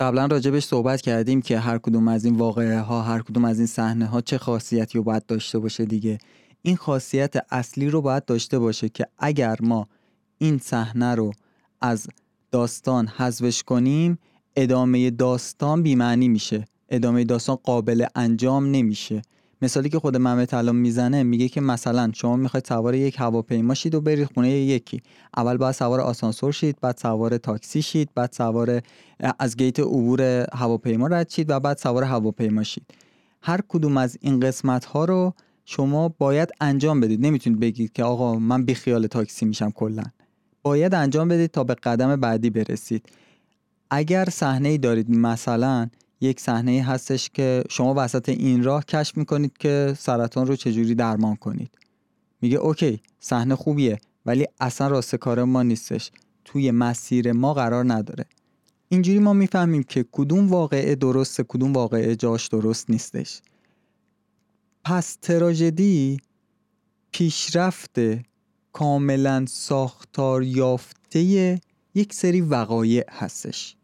قبلا 0.00 0.26
راجبش 0.26 0.64
صحبت 0.64 1.00
کردیم 1.00 1.42
که 1.42 1.58
هر 1.58 1.78
کدوم 1.78 2.08
از 2.08 2.24
این 2.24 2.36
واقعه 2.36 2.80
ها 2.80 3.02
هر 3.02 3.22
کدوم 3.22 3.44
از 3.44 3.58
این 3.58 3.66
صحنه 3.66 4.06
ها 4.06 4.20
چه 4.20 4.38
خاصیتی 4.38 4.98
رو 4.98 5.04
باید 5.04 5.26
داشته 5.26 5.58
باشه 5.58 5.84
دیگه. 5.84 6.18
این 6.62 6.76
خاصیت 6.76 7.34
اصلی 7.50 7.90
رو 7.90 8.02
باید 8.02 8.24
داشته 8.24 8.58
باشه 8.58 8.88
که 8.88 9.06
اگر 9.18 9.56
ما 9.60 9.88
این 10.38 10.58
صحنه 10.58 11.14
رو 11.14 11.32
از 11.80 12.06
داستان 12.50 13.06
حذفش 13.06 13.62
کنیم 13.62 14.18
ادامه 14.56 15.10
داستان 15.10 15.82
بیمعنی 15.82 16.28
میشه. 16.28 16.64
ادامه 16.88 17.24
داستان 17.24 17.56
قابل 17.56 18.06
انجام 18.14 18.66
نمیشه. 18.70 19.22
مثالی 19.62 19.88
که 19.88 19.98
خود 19.98 20.16
محمد 20.16 20.54
الان 20.54 20.76
می‌زنه 20.76 21.22
میگه 21.22 21.48
که 21.48 21.60
مثلا 21.60 22.10
شما 22.14 22.36
می‌خواید 22.36 22.66
سوار 22.66 22.94
یک 22.94 23.16
هواپیما 23.18 23.74
شید 23.74 23.94
و 23.94 24.00
برید 24.00 24.28
خونه 24.34 24.50
یکی. 24.50 25.02
اول 25.36 25.56
باید 25.56 25.74
سوار 25.74 26.00
آسانسور 26.00 26.52
شید 26.52 26.76
بعد 26.80 26.96
سوار 26.96 27.38
تاکسی 27.38 27.82
شید 27.82 28.10
بعد 28.14 28.32
سوار 28.32 28.82
از 29.38 29.56
گیت 29.56 29.80
عبور 29.80 30.46
هواپیما 30.52 31.06
رد 31.06 31.28
شید 31.28 31.50
و 31.50 31.60
بعد 31.60 31.78
سوار 31.78 32.04
هواپیما 32.04 32.62
شید. 32.62 32.86
هر 33.42 33.60
کدوم 33.68 33.96
از 33.96 34.18
این 34.20 34.40
قسمت 34.40 34.84
ها 34.84 35.04
رو 35.04 35.34
شما 35.64 36.08
باید 36.08 36.48
انجام 36.60 37.00
بدید. 37.00 37.26
نمی‌تونید 37.26 37.60
بگید 37.60 37.92
که 37.92 38.04
آقا 38.04 38.38
من 38.38 38.64
بی 38.64 38.74
خیال 38.74 39.06
تاکسی 39.06 39.46
میشم 39.46 39.70
کلا. 39.70 40.02
باید 40.62 40.94
انجام 40.94 41.28
بدید 41.28 41.50
تا 41.50 41.64
به 41.64 41.74
قدم 41.74 42.16
بعدی 42.16 42.50
برسید. 42.50 43.06
اگر 43.90 44.24
صحنه 44.24 44.68
ای 44.68 44.78
دارید 44.78 45.10
مثلا 45.10 45.88
یک 46.20 46.40
صحنه 46.40 46.82
هستش 46.82 47.30
که 47.30 47.64
شما 47.70 47.94
وسط 47.96 48.28
این 48.28 48.64
راه 48.64 48.84
کشف 48.84 49.16
می‌کنید 49.16 49.58
که 49.58 49.94
سرطان 49.98 50.46
رو 50.46 50.56
چجوری 50.56 50.94
درمان 50.94 51.36
کنید. 51.36 51.78
میگه 52.40 52.56
اوکی 52.56 53.00
صحنه 53.20 53.54
خوبیه 53.54 53.98
ولی 54.26 54.46
اصلا 54.60 54.88
راست 54.88 55.16
کار 55.16 55.44
ما 55.44 55.62
نیستش. 55.62 56.10
توی 56.44 56.70
مسیر 56.70 57.32
ما 57.32 57.54
قرار 57.54 57.92
نداره. 57.92 58.24
اینجوری 58.88 59.18
ما 59.18 59.32
می‌فهمیم 59.32 59.82
که 59.82 60.04
کدوم 60.12 60.48
واقعه 60.48 60.94
درسته 60.94 61.44
کدوم 61.48 61.72
واقعه 61.72 62.16
جاش 62.16 62.48
درست 62.48 62.90
نیستش. 62.90 63.40
پس 64.84 65.16
تراژدی 65.22 66.16
پیشرفت 67.12 67.98
کاملا 68.72 69.44
ساختار 69.48 70.42
یافته 70.42 71.60
یک 71.94 72.12
سری 72.12 72.40
وقایع 72.40 73.04
هستش. 73.10 73.76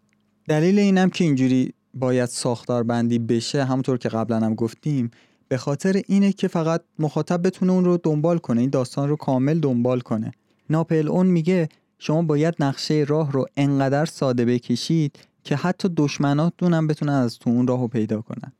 دلیل 0.48 0.78
اینم 0.78 1.10
که 1.10 1.24
اینجوری 1.24 1.73
باید 1.94 2.28
ساختار 2.28 2.82
بندی 2.82 3.18
بشه 3.18 3.64
همونطور 3.64 3.98
که 3.98 4.08
قبلا 4.08 4.40
هم 4.40 4.54
گفتیم 4.54 5.10
به 5.48 5.56
خاطر 5.56 6.02
اینه 6.06 6.32
که 6.32 6.48
فقط 6.48 6.82
مخاطب 6.98 7.46
بتونه 7.46 7.72
اون 7.72 7.84
رو 7.84 7.98
دنبال 8.02 8.38
کنه 8.38 8.60
این 8.60 8.70
داستان 8.70 9.08
رو 9.08 9.16
کامل 9.16 9.60
دنبال 9.60 10.00
کنه. 10.00 10.32
ناپل 10.70 11.08
اون 11.08 11.26
میگه 11.26 11.68
شما 11.98 12.22
باید 12.22 12.54
نقشه 12.60 13.04
راه 13.08 13.32
رو 13.32 13.46
انقدر 13.56 14.04
ساده 14.04 14.44
بکشید 14.44 15.18
که 15.44 15.56
حتی 15.56 15.88
دشمناتون 15.96 16.74
هم 16.74 16.86
بتونن 16.86 17.12
از 17.12 17.38
تو 17.38 17.50
اون 17.50 17.66
راه 17.66 17.80
رو 17.80 17.88
پیدا 17.88 18.20
کنن. 18.20 18.52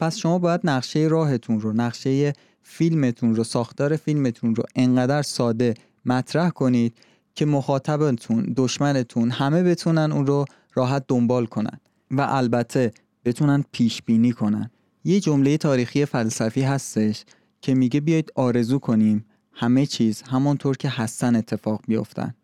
پس 0.00 0.16
شما 0.16 0.38
باید 0.38 0.60
نقشه 0.64 1.00
راهتون 1.00 1.60
رو 1.60 1.72
نقشه 1.72 2.32
فیلمتون 2.62 3.34
رو 3.34 3.44
ساختار 3.44 3.96
فیلمتون 3.96 4.54
رو 4.54 4.62
انقدر 4.76 5.22
ساده 5.22 5.74
مطرح 6.04 6.50
کنید 6.50 6.94
که 7.34 7.46
مخاطبتون 7.46 8.52
دشمنتون 8.56 9.30
همه 9.30 9.62
بتونن 9.62 10.12
اون 10.12 10.26
رو 10.26 10.44
راحت 10.74 11.04
دنبال 11.08 11.46
کنن. 11.46 11.80
و 12.12 12.20
البته 12.20 12.92
بتونن 13.24 13.64
پیش 13.72 14.02
بینی 14.02 14.32
کنن. 14.32 14.70
یه 15.04 15.20
جمله 15.20 15.56
تاریخی 15.56 16.04
فلسفی 16.04 16.62
هستش 16.62 17.24
که 17.60 17.74
میگه 17.74 18.00
بیایید 18.00 18.32
آرزو 18.34 18.78
کنیم 18.78 19.24
همه 19.52 19.86
چیز 19.86 20.22
همانطور 20.22 20.76
که 20.76 20.88
هستن 20.88 21.36
اتفاق 21.36 21.82
بیفتن. 21.88 22.34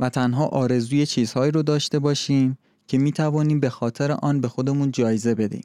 و 0.00 0.08
تنها 0.08 0.46
آرزوی 0.46 1.06
چیزهایی 1.06 1.52
رو 1.52 1.62
داشته 1.62 1.98
باشیم 1.98 2.58
که 2.86 2.98
می‌توانیم 2.98 3.60
به 3.60 3.70
خاطر 3.70 4.12
آن 4.12 4.40
به 4.40 4.48
خودمون 4.48 4.90
جایزه 4.90 5.34
بدیم. 5.34 5.64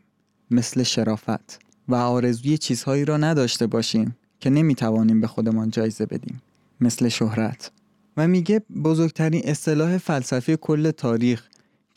مثل 0.52 0.84
شرافت. 0.84 1.60
و 1.88 1.96
آرزوی 1.96 2.58
چیزهایی 2.58 3.06
را 3.06 3.18
نداشته 3.18 3.68
باشیم 3.68 4.16
که 4.40 4.50
نمی‌توانیم 4.50 5.22
به 5.22 5.28
خودمان 5.28 5.70
جایزه 5.70 6.06
بدیم. 6.06 6.42
مثل 6.82 7.10
شهرت. 7.10 7.72
و 8.18 8.28
میگه 8.28 8.62
بزرگترین 8.84 9.42
اصطلاح 9.46 9.98
فلسفی 9.98 10.58
کل 10.62 10.92
تاریخ 10.92 11.48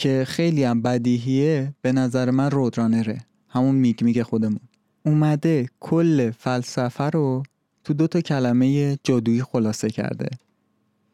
که 0.01 0.25
خیلی 0.29 0.65
هم 0.65 0.83
بدیهیه 0.83 1.75
به 1.83 1.93
نظر 1.93 2.31
من 2.31 2.51
رودرانره 2.51 3.19
همون 3.49 3.75
میگ 3.75 4.05
میگه 4.05 4.25
خودمون. 4.25 4.61
اومده 5.07 5.67
کل 5.81 6.31
فلسفه 6.31 7.05
رو 7.05 7.43
تو 7.85 7.95
دو 7.95 8.07
تا 8.07 8.21
کلمه 8.21 8.99
جادویی 9.05 9.43
خلاصه 9.43 9.91
کرده. 9.91 10.29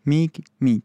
میگ 0.04 0.30
میگ. 0.60 0.82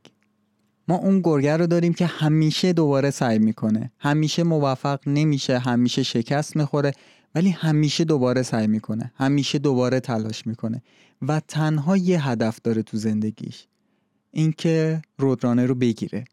ما 0.87 0.95
اون 0.95 1.21
گرگر 1.21 1.57
رو 1.57 1.67
داریم 1.67 1.93
که 1.93 2.05
همیشه 2.05 2.73
دوباره 2.73 3.09
سعی 3.09 3.39
می‌کنه. 3.39 3.91
همیشه 3.99 4.43
موفق 4.43 4.99
نمیشه 5.07 5.59
همیشه 5.59 6.03
شکست 6.03 6.55
می‌خوره 6.55 6.91
ولی 7.35 7.49
همیشه 7.49 8.03
دوباره 8.03 8.41
سعی 8.41 8.67
می‌کنه. 8.67 9.11
همیشه 9.15 9.59
دوباره 9.59 9.99
تلاش 9.99 10.47
می‌کنه. 10.47 10.81
و 11.21 11.39
تنها 11.47 11.97
یه 11.97 12.27
هدف 12.27 12.59
داره 12.63 12.83
تو 12.83 12.97
زندگیش. 12.97 13.67
اینکه 14.31 15.01
رودرانه 15.17 15.65
رو 15.65 15.75
بگیره. 15.75 16.25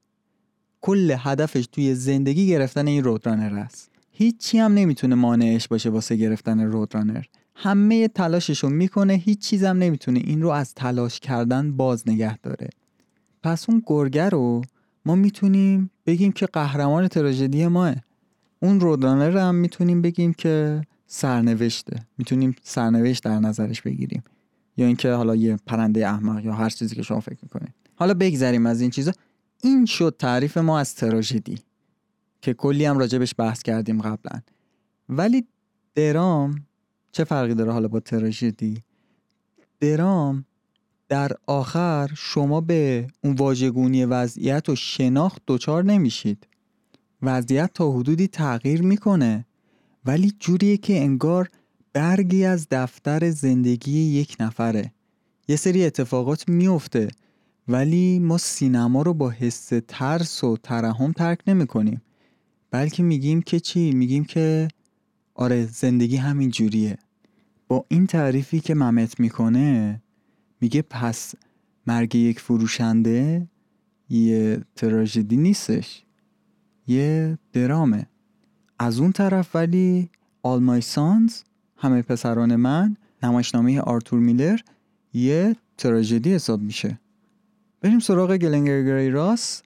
کل 0.80 1.16
هدفش 1.18 1.66
توی 1.72 1.94
زندگی 1.94 2.46
گرفتن 2.46 2.86
این 2.86 3.04
رودرانر 3.04 3.58
است. 3.58 3.90
هیچی 4.10 4.58
هم 4.58 4.74
نمی‌تونه 4.74 5.14
مانعش 5.14 5.68
باشه 5.68 5.90
واسه 5.90 6.16
گرفتن 6.16 6.60
رودرانر. 6.60 7.24
همه 7.54 8.08
تلاشش 8.08 8.58
رو 8.58 8.68
می‌کنه 8.68 9.14
هیچ 9.14 9.38
چیزم 9.38 9.76
نمی‌تونه 9.76 10.18
این 10.24 10.42
رو 10.42 10.48
از 10.48 10.74
تلاش 10.74 11.20
کردن 11.20 11.72
باز 11.72 12.08
نگه 12.08 12.38
داره. 12.38 12.68
پس 13.42 13.70
اون 13.70 13.82
گرگه 13.86 14.28
رو 14.28 14.62
ما 15.06 15.14
می‌تونیم 15.14 15.90
بگیم 16.06 16.32
که 16.32 16.46
قهرمان 16.46 17.08
تراژدی 17.08 17.66
ماه. 17.66 17.94
اون 18.60 18.80
رودرانر 18.80 19.30
رو 19.30 19.40
هم 19.40 19.54
می‌تونیم 19.54 20.02
بگیم 20.02 20.32
که 20.32 20.82
سرنوشته. 21.06 21.96
می‌تونیم 22.18 22.56
سرنوشت 22.62 23.24
در 23.24 23.38
نظرش 23.38 23.82
بگیریم. 23.82 24.22
یا 24.76 24.86
اینکه 24.86 25.10
حالا 25.10 25.36
یه 25.36 25.56
پرنده 25.66 26.08
احمق 26.08 26.44
یا 26.44 26.52
هر 26.52 26.70
چیزی 26.70 26.96
که 26.96 27.02
شما 27.02 27.20
فکر 27.20 27.38
می‌کنید. 27.42 27.74
حالا 27.94 28.14
بگذریم 28.14 28.66
از 28.66 28.80
این 28.80 28.90
چیزا. 28.90 29.12
این 29.62 29.86
شد 29.86 30.16
تعریف 30.18 30.56
ما 30.56 30.78
از 30.78 30.94
تراژدی 30.94 31.58
که 32.42 32.54
کلی 32.54 32.84
هم 32.84 32.98
راجبش 32.98 33.34
بحث 33.38 33.62
کردیم 33.62 34.02
قبلا. 34.02 34.40
ولی 35.08 35.46
درام 35.94 36.66
چه 37.12 37.24
فرقی 37.24 37.54
داره 37.54 37.72
حالا 37.72 37.88
با 37.88 38.00
تراژدی؟ 38.00 38.82
درام 39.80 40.44
در 41.08 41.32
آخر 41.46 42.10
شما 42.16 42.60
به 42.60 43.06
اون 43.24 43.34
واژگونی 43.34 44.04
وضعیت 44.04 44.68
و 44.68 44.76
شناخت 44.76 45.42
دچار 45.46 45.84
نمیشید. 45.84 46.46
وضعیت 47.22 47.70
تا 47.74 47.92
حدودی 47.92 48.28
تغییر 48.28 48.82
می‌کنه. 48.82 49.46
ولی 50.04 50.32
جوریه 50.38 50.76
که 50.76 51.00
انگار 51.00 51.50
برگی 51.92 52.44
از 52.44 52.66
دفتر 52.70 53.30
زندگی 53.30 54.00
یک 54.00 54.36
نفره. 54.40 54.92
یه 55.48 55.56
سری 55.56 55.84
اتفاقات 55.84 56.48
میفته 56.48 57.08
ولی 57.68 58.18
ما 58.18 58.38
سینما 58.38 59.02
رو 59.02 59.14
با 59.14 59.30
حس 59.30 59.72
ترس 59.88 60.44
و 60.44 60.56
ترحم 60.56 61.12
ترک 61.12 61.38
نمی 61.46 61.66
کنیم. 61.66 62.02
بلکه 62.70 63.02
میگیم 63.02 63.42
که 63.42 63.60
چی؟ 63.60 63.92
میگیم 63.92 64.24
که 64.24 64.68
آره 65.34 65.66
زندگی 65.66 66.16
همین 66.16 66.50
جوریه. 66.50 66.98
با 67.68 67.84
این 67.88 68.06
تعریفی 68.06 68.60
که 68.60 68.74
ممت 68.74 69.20
می‌کنه 69.20 70.02
میگه 70.60 70.82
پس 70.82 71.34
مرگ 71.86 72.14
یک 72.14 72.40
فروشنده 72.40 73.48
یه 74.10 74.64
تراژدی 74.76 75.36
نیستش 75.36 76.02
یه 76.86 77.38
درامه. 77.52 78.06
از 78.78 79.00
اون 79.00 79.12
طرف 79.12 79.56
ولی 79.56 80.10
All 80.46 80.60
My 80.68 80.84
Sons 80.94 81.32
همه 81.76 82.02
پسران 82.02 82.56
من 82.56 82.96
نمایشنامه 83.22 83.80
آرتور 83.80 84.20
میلر 84.20 84.58
یه 85.12 85.56
تراژدی 85.78 86.34
حساب 86.34 86.60
میشه. 86.62 86.98
بریم 87.80 87.98
سراغ 87.98 88.36
گلنگر 88.36 88.82
گری 88.82 89.10
راس. 89.10 89.62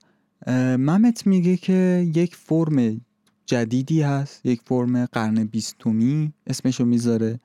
ممت 0.78 1.26
میگه 1.26 1.56
که 1.56 2.10
یک 2.14 2.36
فرم 2.36 3.00
جدیدی 3.46 4.02
هست 4.02 4.46
یک 4.46 4.60
فرم 4.64 5.06
قرن 5.06 5.44
بیستمی. 5.44 6.32
اسمشو 6.46 6.84
می‌ذاره 6.84 7.40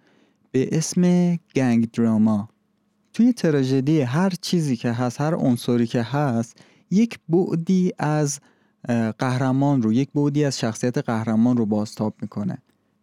به 0.52 0.78
اسم 0.78 1.36
گنگ 1.56 1.92
دراما. 1.92 2.50
توی 3.14 3.34
تراژدی 3.34 4.02
هر 4.02 4.30
چیزی 4.42 4.76
که 4.76 4.92
هست 4.92 5.22
هر 5.22 5.36
عنصری 5.36 5.88
که 5.88 6.02
هست 6.02 6.58
یک 6.92 7.20
بعدی 7.30 7.92
از 8.00 8.40
قهرمان 9.20 9.82
رو 9.82 9.94
یک 9.94 10.10
بعدی 10.16 10.46
از 10.46 10.60
شخصیت 10.60 10.98
قهرمان 10.98 11.58
رو 11.58 11.66
بازتاب 11.66 12.14
می‌کنه. 12.22 12.58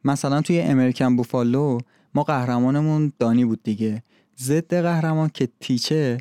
مثلا 0.05 0.41
توی 0.41 0.61
امریکن 0.61 1.17
بوفالو 1.17 1.79
ما 2.15 2.23
قهرمانمون 2.23 3.13
دانی 3.19 3.45
بود 3.45 3.63
دیگه. 3.63 4.03
ضد 4.41 4.75
قهرمان 4.75 5.31
که 5.35 5.49
تیچه 5.61 6.19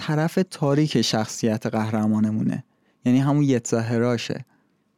طرف 0.00 0.38
تاریک 0.50 1.02
شخصیت 1.02 1.66
قهرمانمونه. 1.66 2.64
یعنی 3.04 3.18
همون 3.18 3.42
یتزاهراشه 3.42 4.44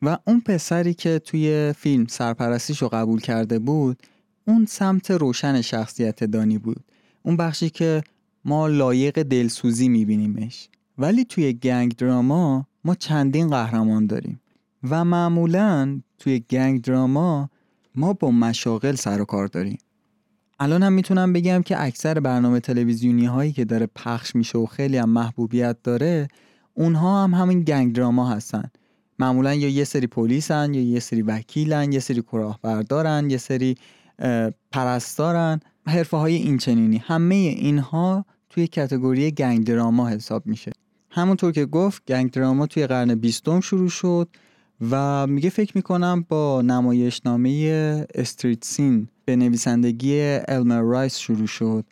و 0.02 0.18
اون 0.26 0.40
پسری 0.40 0.94
که 0.94 1.18
توی 1.18 1.74
فیلم 1.78 2.06
سرپرستیش 2.06 2.82
رو 2.82 2.88
قبول 2.88 3.20
کرده 3.20 3.58
بود 3.58 4.02
اون 4.46 4.66
سمت 4.66 5.10
روشن 5.10 5.60
شخصیت 5.60 6.24
دانی 6.24 6.58
بود. 6.58 6.84
اون 7.22 7.36
بخشی 7.36 7.70
که 7.70 8.02
ما 8.44 8.66
لایق 8.66 9.22
دلسوزی 9.22 9.88
میبینیمش. 9.88 10.68
ولی 10.98 11.24
توی 11.24 11.52
گنگ 11.52 11.96
دراما 11.96 12.66
ما 12.84 12.94
چندین 12.94 13.48
قهرمان 13.48 14.06
داریم. 14.06 14.40
و 14.90 15.04
معمولا 15.04 16.00
توی 16.18 16.40
گنگ 16.40 16.82
دراما 16.82 17.50
ما 17.94 18.12
با 18.12 18.30
مشاغل 18.30 18.94
سر 18.94 19.20
و 19.20 19.24
کار 19.24 19.46
داریم. 19.46 19.78
الان 20.60 20.82
هم 20.82 20.92
می‌تونم 20.92 21.32
بگم 21.32 21.62
که 21.62 21.82
اکثر 21.82 22.20
برنامه 22.20 22.60
تلویزیونی 22.60 23.26
هایی 23.26 23.52
که 23.52 23.64
داره 23.64 23.88
پخش 23.96 24.36
میشه 24.36 24.58
و 24.58 24.66
خیلی 24.66 24.96
هم 24.96 25.10
محبوبیت 25.10 25.76
داره 25.82 26.28
اونها 26.74 27.24
هم 27.24 27.34
همین 27.34 27.62
گنگ 27.62 27.94
دراما 27.94 28.28
هستن. 28.28 28.70
معمولا 29.18 29.54
یا 29.54 29.68
یه 29.68 29.84
سری 29.84 30.06
پلیسن 30.06 30.74
یا 30.74 30.82
یه 30.82 31.00
سری 31.00 31.22
وکیلن 31.22 31.92
یه 31.92 31.98
سری 32.00 32.22
کلاهبردارن 32.22 33.30
یه 33.30 33.36
سری 33.36 33.74
پرستارن 34.72 35.60
حرفه 35.86 36.16
های 36.16 36.34
اینچنینی. 36.34 36.96
همه 36.96 37.34
اینها 37.34 38.24
توی 38.50 38.66
کتگوری 38.66 39.30
گنگ 39.30 39.64
دراما 39.64 40.08
حساب 40.08 40.46
میشه. 40.46 40.72
همونطور 41.10 41.52
که 41.52 41.66
گفت 41.66 42.02
گنگ 42.08 42.30
دراما 42.30 42.66
توی 42.66 42.86
قرن 42.86 43.14
بیستم 43.14 43.60
شروع 43.60 43.88
شد. 43.88 44.28
و 44.90 45.26
میگه 45.26 45.50
فکر 45.50 45.72
می‌کنم 45.74 46.24
با 46.28 46.62
نمایشنامه 46.62 47.50
استریت 48.14 48.64
سین 48.64 49.08
به 49.24 49.36
نویسندگی 49.36 50.38
المر 50.48 50.80
رایس 50.80 51.18
شروع 51.18 51.46
شد 51.46 51.84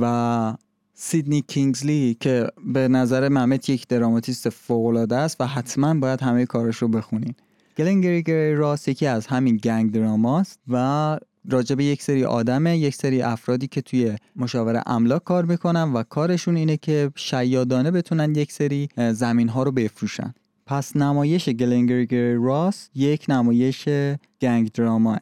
و 0.00 0.54
سیدنی 0.94 1.42
کینگزلی 1.42 2.16
که 2.20 2.46
به 2.66 2.88
نظر 2.88 3.28
محمد 3.28 3.70
یک 3.70 3.88
دراماتیست 3.88 4.48
فوقالعاده 4.48 5.16
است 5.16 5.40
و 5.40 5.46
حتما 5.46 5.94
باید 5.94 6.20
همه 6.20 6.46
کارش 6.46 6.76
رو 6.76 6.88
بخونین. 6.88 7.34
گلنگری 7.76 8.54
راست 8.54 8.88
یکی 8.88 9.06
از 9.06 9.26
همین 9.26 9.56
گنگ 9.56 9.92
دراماست 9.92 10.58
و 10.68 11.18
راجع 11.50 11.74
به 11.74 11.84
یک 11.84 12.02
سری 12.02 12.24
آدمه 12.24 12.78
یک 12.78 12.94
سری 12.94 13.22
افرادی 13.22 13.66
که 13.66 13.80
توی 13.80 14.16
مشاوره 14.36 14.82
املاک 14.86 15.24
کار 15.24 15.44
می‌کنن 15.44 15.92
و 15.92 16.02
کارشون 16.02 16.56
اینه 16.56 16.76
که 16.76 17.10
شیادانه 17.16 17.90
بتونن 17.90 18.34
یک 18.34 18.52
سری 18.52 18.88
زمین 19.12 19.48
ها 19.48 19.62
رو 19.62 19.72
بفروشن. 19.72 20.34
پس 20.66 20.96
نمایش 20.96 21.48
گلنگری 21.48 22.34
راس 22.44 22.90
یک 22.94 23.26
نمایش 23.28 23.88
گنگ 24.40 24.72
دراماه 24.72 25.20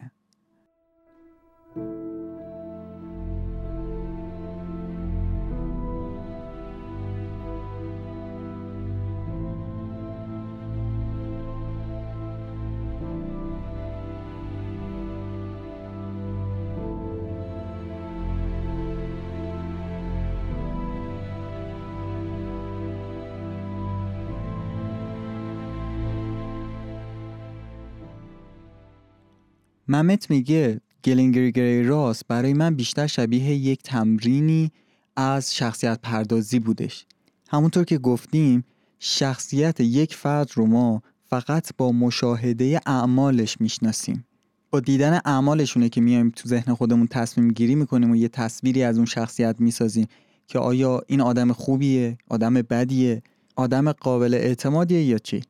ممت 29.92 30.30
میگه 30.30 30.80
گلینگری 31.04 31.82
راس 31.82 32.24
برای 32.24 32.52
من 32.52 32.74
بیشتر 32.74 33.06
شبیه 33.06 33.44
یک 33.44 33.82
تمرینی 33.82 34.70
از 35.16 35.54
شخصیت 35.54 36.00
پردازی 36.02 36.58
بودش. 36.58 37.06
همونطور 37.48 37.84
که 37.84 37.98
گفتیم 37.98 38.64
شخصیت 38.98 39.80
یک 39.80 40.14
فرد 40.14 40.50
رو 40.54 40.66
ما 40.66 41.02
فقط 41.22 41.70
با 41.78 41.92
مشاهده 41.92 42.80
اعمالش 42.86 43.60
می‌شناسیم. 43.60 44.26
با 44.70 44.80
دیدن 44.80 45.20
اعمالشونه 45.24 45.88
که 45.88 46.00
میایم 46.00 46.32
تو 46.36 46.48
ذهن 46.48 46.74
خودمون 46.74 47.06
تصمیم 47.06 47.48
گیری 47.48 47.74
می‌کنیم 47.74 48.10
و 48.10 48.16
یه 48.16 48.28
تصویری 48.28 48.82
از 48.82 48.96
اون 48.96 49.06
شخصیت 49.06 49.56
می‌سازیم 49.58 50.06
که 50.46 50.58
آیا 50.58 51.02
این 51.06 51.20
آدم 51.20 51.52
خوبیه 51.52 52.18
آدم 52.28 52.54
بدیه 52.54 53.22
آدم 53.56 53.92
قابل 53.92 54.34
اعتمادیه 54.34 55.02
یا 55.02 55.18
چی؟ 55.18 55.42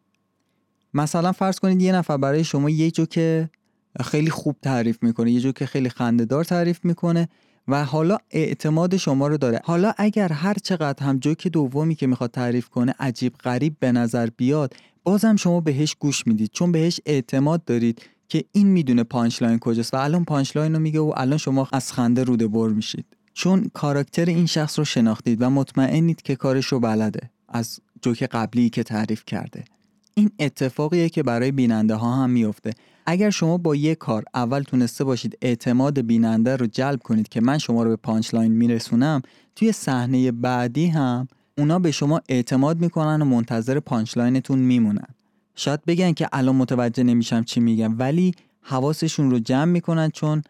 مثلا 0.94 1.33
فرض 1.33 1.59
کنید 1.59 1.83
یه 1.83 1.92
نفر 1.92 2.16
برای 2.16 2.44
شما 2.44 2.70
یه 2.70 2.90
جوک 2.90 3.51
خیلی 4.00 4.31
خوب 4.31 4.57
تعریف 4.62 5.02
می‌کنه 5.02 5.33
یه 5.33 5.40
جوک 5.40 5.66
خیلی 5.66 5.88
خنده‌دار 5.88 6.45
تعریف 6.44 6.85
می‌کنه 6.85 7.28
و 7.68 7.85
حالا 7.85 8.18
اعتماد 8.31 8.96
شما 8.96 9.26
رو 9.26 9.37
داره. 9.37 9.61
حالا 9.64 9.92
اگر 9.96 10.33
هر 10.33 10.55
چقدر 10.62 11.07
هم 11.07 11.18
جوک 11.18 11.48
دومی 11.48 11.94
که 11.94 12.07
می‌خواد 12.07 12.31
تعریف 12.31 12.68
کنه 12.68 12.94
عجیب 13.00 13.35
غریب 13.35 13.76
به 13.81 13.92
نظر 13.92 14.28
بیاد 14.37 14.74
بازم 15.05 15.37
شما 15.37 15.61
بهش 15.61 15.96
گوش 16.00 16.26
می‌دید. 16.26 16.50
چون 16.52 16.72
بهش 16.72 17.00
اعتماد 17.07 17.64
دارید 17.64 18.02
که 18.28 18.44
این 18.52 18.66
می‌دونه 18.66 19.05
punchline 19.05 19.59
کجاست 19.59 19.94
و 19.94 19.96
الان 19.96 20.24
punchline 20.25 20.75
رو 20.74 20.78
میگه 20.78 21.00
و 21.00 21.12
الان 21.16 21.38
شما 21.38 21.68
از 21.72 21.92
خنده 21.92 22.24
روده‌بر 22.25 22.68
میشید. 22.68 23.07
چون 23.35 23.70
کاراکتر 23.74 24.24
این 24.24 24.46
شخص 24.46 24.78
رو 24.78 24.85
شناختید 24.85 25.42
و 25.42 25.50
مطمئنید 25.50 26.22
که 26.22 26.37
کارش 26.37 26.66
رو 26.66 26.81
بلده 26.81 27.31
از 27.48 27.81
جوک 28.02 28.22
قبلی 28.22 28.70
که 28.70 28.83
تعریف 28.83 29.24
کرده. 29.26 29.64
این 30.14 30.31
اتفاقیه 30.38 31.09
که 31.09 31.22
برای 31.22 31.53
بیننده 31.53 31.94
ها 31.94 32.16
هم 32.16 32.31
میفته 32.31 32.70
اگر 33.07 33.31
شما 33.31 33.59
با 33.59 33.77
یک 33.77 33.98
کار 33.98 34.25
اول 34.35 34.62
تونسته 34.62 35.05
باشید 35.05 35.38
اعتماد 35.42 36.01
بیننده 36.01 36.57
رو 36.57 36.66
جلب 36.66 37.03
کنید 37.03 37.29
که 37.29 37.40
من 37.40 37.59
شما 37.59 37.83
رو 37.83 37.90
به 37.90 37.96
punchline 37.97 38.53
میرسونم 38.53 39.22
توی 39.57 39.72
صحنه 39.72 40.33
بعدی 40.33 40.87
هم 40.87 41.29
اونا 41.59 41.79
به 41.79 41.90
شما 41.90 42.20
اعتماد 42.29 42.81
می‌کنن 42.81 43.22
و 43.22 43.25
منتظر 43.25 43.81
punchline 43.81 44.16
تون 44.16 44.59
میمونن. 44.59 45.07
شاید 45.55 45.85
بگن 45.85 46.12
که 46.12 46.29
الان 46.33 46.57
متوجه 46.57 47.03
نمیشم 47.03 47.42
چی 47.42 47.61
میگم 47.61 47.98
ولی 47.98 48.35
حواسشون 48.61 49.31
رو 49.31 49.38
جمع 49.38 49.64
می‌کنن 49.64 50.11
چون 50.11 50.42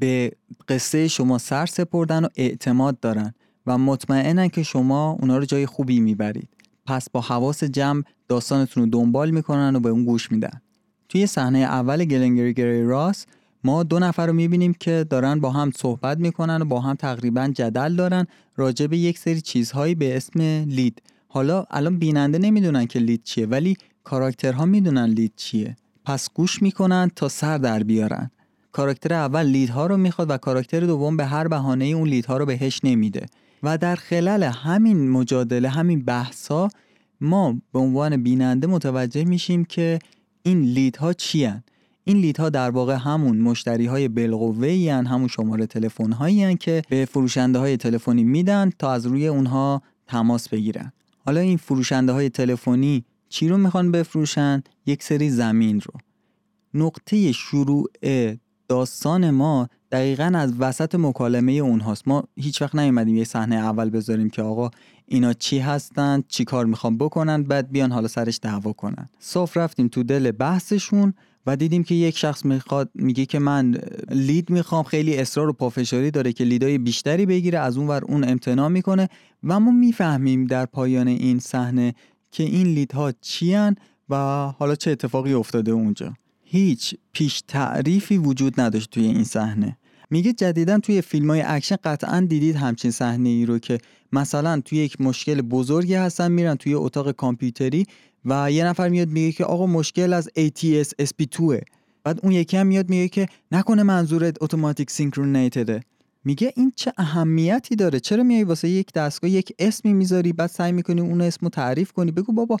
به 0.00 0.32
قصه 0.68 1.08
شما 1.08 1.38
سر 1.38 1.66
سپردن 1.66 2.24
و 2.24 2.28
اعتماد 2.36 3.00
دارن 3.00 3.34
و 3.66 3.78
مطمئنن 3.78 4.48
که 4.48 4.62
شما 4.62 5.16
اونا 5.20 5.38
رو 5.38 5.44
جای 5.44 5.66
خوبی 5.66 6.00
می‌برید. 6.00 6.48
پس 6.90 7.10
با 7.10 7.20
حواس 7.20 7.64
جمع 7.64 8.02
داستانتون 8.28 8.82
رو 8.82 8.88
دنبال 8.88 9.30
می‌کنن 9.30 9.76
و 9.76 9.80
به 9.80 9.88
اون 9.88 10.04
گوش 10.04 10.32
میدن. 10.32 10.60
توی 11.08 11.26
صحنه 11.26 11.58
اول 11.58 12.04
گلنگری 12.04 12.84
راس 12.84 13.26
ما 13.64 13.82
دو 13.82 13.98
نفر 13.98 14.26
رو 14.26 14.32
می‌بینیم 14.32 14.74
که 14.80 15.06
دارن 15.10 15.40
با 15.40 15.50
هم 15.50 15.70
صحبت 15.76 16.18
می‌کنن 16.18 16.62
و 16.62 16.64
با 16.64 16.80
هم 16.80 16.94
تقریبا 16.94 17.48
جدل 17.54 17.96
دارن 17.96 18.26
راجع 18.56 18.86
به 18.86 18.96
یک 18.96 19.18
سری 19.18 19.40
چیزهایی 19.40 19.94
به 19.94 20.16
اسم 20.16 20.40
لید. 20.66 21.02
حالا 21.28 21.64
الان 21.70 21.98
بیننده 21.98 22.38
نمی‌دونن 22.38 22.86
که 22.86 22.98
لید 22.98 23.22
چیه 23.22 23.46
ولی 23.46 23.76
کاراکترها 24.04 24.64
می‌دونن 24.64 25.06
لید 25.06 25.32
چیه. 25.36 25.76
پس 26.04 26.28
گوش 26.34 26.62
می‌کنن 26.62 27.10
تا 27.16 27.28
سر 27.28 27.58
در 27.58 27.82
بیارن. 27.82 28.30
کاراکتر 28.72 29.12
اول 29.12 29.46
لیدها 29.46 29.86
رو 29.86 29.96
می‌خواد 29.96 30.30
و 30.30 30.36
کاراکتر 30.36 30.80
دوم 30.80 31.16
به 31.16 31.24
هر 31.26 31.48
بهانه 31.48 31.84
اون 31.84 32.08
لیدها 32.08 32.36
رو 32.36 32.46
بهش 32.46 32.80
نمیده. 32.84 33.26
و 33.62 33.78
در 33.78 33.96
خلال 33.96 34.42
همین 34.42 35.10
مجادله 35.10 35.68
همین 35.68 36.04
بحثا 36.04 36.68
ما 37.20 37.56
به 37.72 37.78
عنوان 37.78 38.22
بیننده 38.22 38.66
متوجه 38.66 39.24
میشیم 39.24 39.64
که 39.64 39.98
این 40.42 40.62
لیدها 40.62 41.12
چی 41.12 41.44
هن؟ 41.44 41.62
این 42.04 42.16
لیدها 42.16 42.48
در 42.48 42.70
واقع 42.70 42.94
همون 42.94 43.38
مشتری 43.38 43.86
های 43.86 44.08
بالقوه 44.08 45.02
همون 45.06 45.28
شماره 45.28 45.66
تلفن 45.66 46.12
هایی 46.12 46.56
که 46.56 46.82
به 46.88 47.04
فروشنده 47.04 47.58
های 47.58 47.76
تلفنی 47.76 48.24
میدن 48.24 48.70
تا 48.78 48.92
از 48.92 49.06
روی 49.06 49.26
اونها 49.26 49.82
تماس 50.06 50.48
بگیرن. 50.48 50.92
حالا 51.24 51.40
این 51.40 51.56
فروشنده 51.56 52.12
های 52.12 52.30
تلفنی 52.30 53.04
چی 53.28 53.48
رو 53.48 53.58
می‌خوان 53.58 53.92
بفروشن؟ 53.92 54.62
یک 54.86 55.02
سری 55.02 55.30
زمین 55.30 55.80
رو. 55.80 55.92
نقطه 56.74 57.32
شروع 57.32 57.86
داستان 58.68 59.30
ما 59.30 59.68
دقیقا 59.92 60.32
از 60.34 60.52
وسط 60.58 60.94
مکالمه 60.94 61.52
اونهاست. 61.52 62.08
ما 62.08 62.24
هیچ 62.36 62.62
وقت 62.62 62.74
نیومدیم 62.74 63.16
یه 63.16 63.24
صحنه 63.24 63.56
اول 63.56 63.90
بذاریم 63.90 64.30
که 64.30 64.42
آقا 64.42 64.70
اینا 65.06 65.32
چی 65.32 65.58
هستن 65.58 66.22
چی 66.28 66.44
کار 66.44 66.66
می‌خوام 66.66 66.98
بکنن 66.98 67.42
بعد 67.42 67.70
بیان 67.70 67.92
حالا 67.92 68.08
سرش 68.08 68.38
دعوا 68.42 68.72
کنن. 68.72 69.08
صاف 69.18 69.56
رفتیم 69.56 69.88
تو 69.88 70.02
دل 70.02 70.30
بحثشون 70.30 71.14
و 71.46 71.56
دیدیم 71.56 71.84
که 71.84 71.94
یک 71.94 72.18
شخص 72.18 72.44
می‌خواد 72.44 72.90
میگه 72.94 73.26
که 73.26 73.38
من 73.38 73.78
لید 74.10 74.50
می‌خوام 74.50 74.82
خیلی 74.82 75.18
اصرار 75.18 75.48
و 75.48 75.52
پافشاری 75.52 76.10
داره 76.10 76.32
که 76.32 76.44
لیدای 76.44 76.78
بیشتری 76.78 77.26
بگیره 77.26 77.58
از 77.58 77.76
اون 77.76 77.86
ور 77.86 78.04
اون 78.04 78.24
امتناع 78.24 78.68
می‌کنه 78.68 79.08
و 79.44 79.60
ما 79.60 79.70
می‌فهمیم 79.70 80.46
در 80.46 80.66
پایان 80.66 81.08
این 81.08 81.38
صحنه 81.38 81.94
که 82.30 82.42
این 82.42 82.66
لیدها 82.66 83.12
چیان 83.20 83.76
و 84.08 84.16
حالا 84.58 84.74
چه 84.74 84.90
اتفاقی 84.90 85.32
افتاده 85.32 85.72
اونجا. 85.72 86.14
هیچ 86.44 86.94
پیش 87.12 87.42
تعریفی 87.48 88.18
وجود 88.18 88.60
نداشت 88.60 88.90
توی 88.90 89.04
این 89.04 89.24
صحنه. 89.24 89.76
میگه 90.10 90.32
جدیدا 90.32 90.78
توی 90.78 91.02
فیلم 91.02 91.30
های 91.30 91.42
اکشن 91.46 91.76
قطعا 91.84 92.26
دیدید 92.28 92.56
همچین 92.56 92.90
صحنه 92.90 93.28
ای 93.28 93.46
رو 93.46 93.58
که 93.58 93.78
مثلا 94.12 94.60
توی 94.60 94.78
یک 94.78 95.00
مشکل 95.00 95.42
بزرگی 95.42 95.94
هستن 95.94 96.32
میرن 96.32 96.54
توی 96.54 96.74
اتاق 96.74 97.12
کامپیوتری 97.12 97.86
و 98.24 98.52
یه 98.52 98.64
نفر 98.64 98.88
میاد 98.88 99.08
میگه 99.08 99.32
که 99.32 99.44
آقا 99.44 99.66
مشکل 99.66 100.12
از 100.12 100.28
ATS 100.38 101.04
SP2 101.04 101.60
بعد 102.04 102.20
اون 102.22 102.32
یکی 102.32 102.56
هم 102.56 102.66
میاد 102.66 102.90
میگه 102.90 103.08
که 103.08 103.26
نکنه 103.52 103.82
منظورت 103.82 104.36
automatic 104.40 104.90
synchronized 104.90 105.73
ه 105.73 105.80
میگه 106.24 106.52
این 106.56 106.72
چه 106.76 106.92
اهمیتی 106.96 107.76
داره؟ 107.76 108.00
چرا 108.00 108.22
میای 108.22 108.44
واسه 108.44 108.68
یک 108.68 108.92
دستگاه 108.92 109.30
یک 109.30 109.52
اسمی 109.58 109.92
می‌ذاری 109.92 110.32
بعد 110.32 110.50
سعی 110.50 110.72
می‌کنی 110.72 111.00
اون 111.00 111.20
اسم 111.20 111.38
رو 111.42 111.48
تعریف 111.48 111.92
کنی؟ 111.92 112.10
بگو 112.10 112.32
بابا 112.32 112.56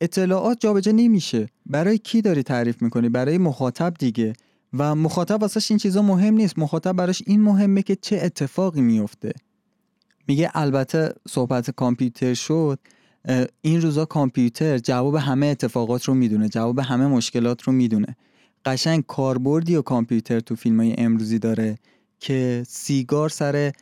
اطلاعات 0.00 0.60
جابجا 0.60 0.92
نمیشه. 0.92 1.48
برای 1.66 1.98
کی 1.98 2.22
داری 2.22 2.42
تعریف 2.42 2.82
می‌کنی؟ 2.82 3.08
برای 3.08 3.38
مخاطب 3.38 3.94
دیگه. 3.98 4.32
و 4.72 4.94
مخاطب 4.94 5.38
واسش 5.40 5.70
این 5.70 5.78
چیزا 5.78 6.02
مهم 6.02 6.34
نیست. 6.34 6.58
مخاطب 6.58 6.92
براش 6.92 7.22
این 7.26 7.42
مهمه 7.42 7.82
که 7.82 7.96
چه 7.96 8.20
اتفاقی 8.22 8.80
میفته 8.80 9.32
میگه 10.28 10.50
البته 10.54 11.14
صحبت 11.28 11.70
کامپیوتر 11.70 12.34
شد 12.34 12.78
این 13.60 13.82
روزا 13.82 14.04
کامپیوتر 14.04 14.78
جواب 14.78 15.14
همه 15.14 15.46
اتفاقات 15.46 16.04
رو 16.04 16.14
می‌دونه 16.14 16.48
جواب 16.48 16.78
همه 16.78 17.06
مشکلات 17.06 17.62
رو 17.62 17.72
می‌دونه. 17.72 18.16
قشنگ 18.64 19.06
کاربردی 19.06 19.76
و 19.76 19.82
کامپیوتر 19.82 20.40
تو 20.40 20.56
فیلم 20.56 20.80
های 20.80 20.94
امروزی 20.98 21.38
داره 21.38 21.78
که 22.20 22.62
سیگار 22.68 23.28
سر 23.28 23.72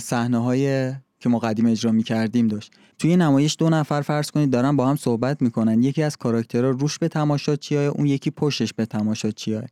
صحنه 0.00 0.38
های 0.38 0.92
که 1.20 1.28
ما 1.28 1.38
قدیم 1.38 1.66
اجرا 1.66 1.92
می 1.92 2.02
کردیم 2.02 2.48
داشت. 2.48 2.72
توی 2.98 3.16
نمایش 3.16 3.56
دو 3.58 3.70
نفر 3.70 4.02
فرض 4.02 4.30
کنید 4.30 4.50
دارن 4.50 4.76
با 4.76 4.86
هم 4.86 4.96
صحبت 4.96 5.42
می‌کنن. 5.42 5.82
یکی 5.82 6.02
از 6.02 6.16
کاراکترها 6.16 6.70
روش 6.70 6.98
به 6.98 7.08
تماشاچیای 7.08 7.86
اون 7.86 8.06
یکی 8.06 8.30
پشتش 8.30 8.72
به 8.72 8.86
تماشاچیای 8.86 9.66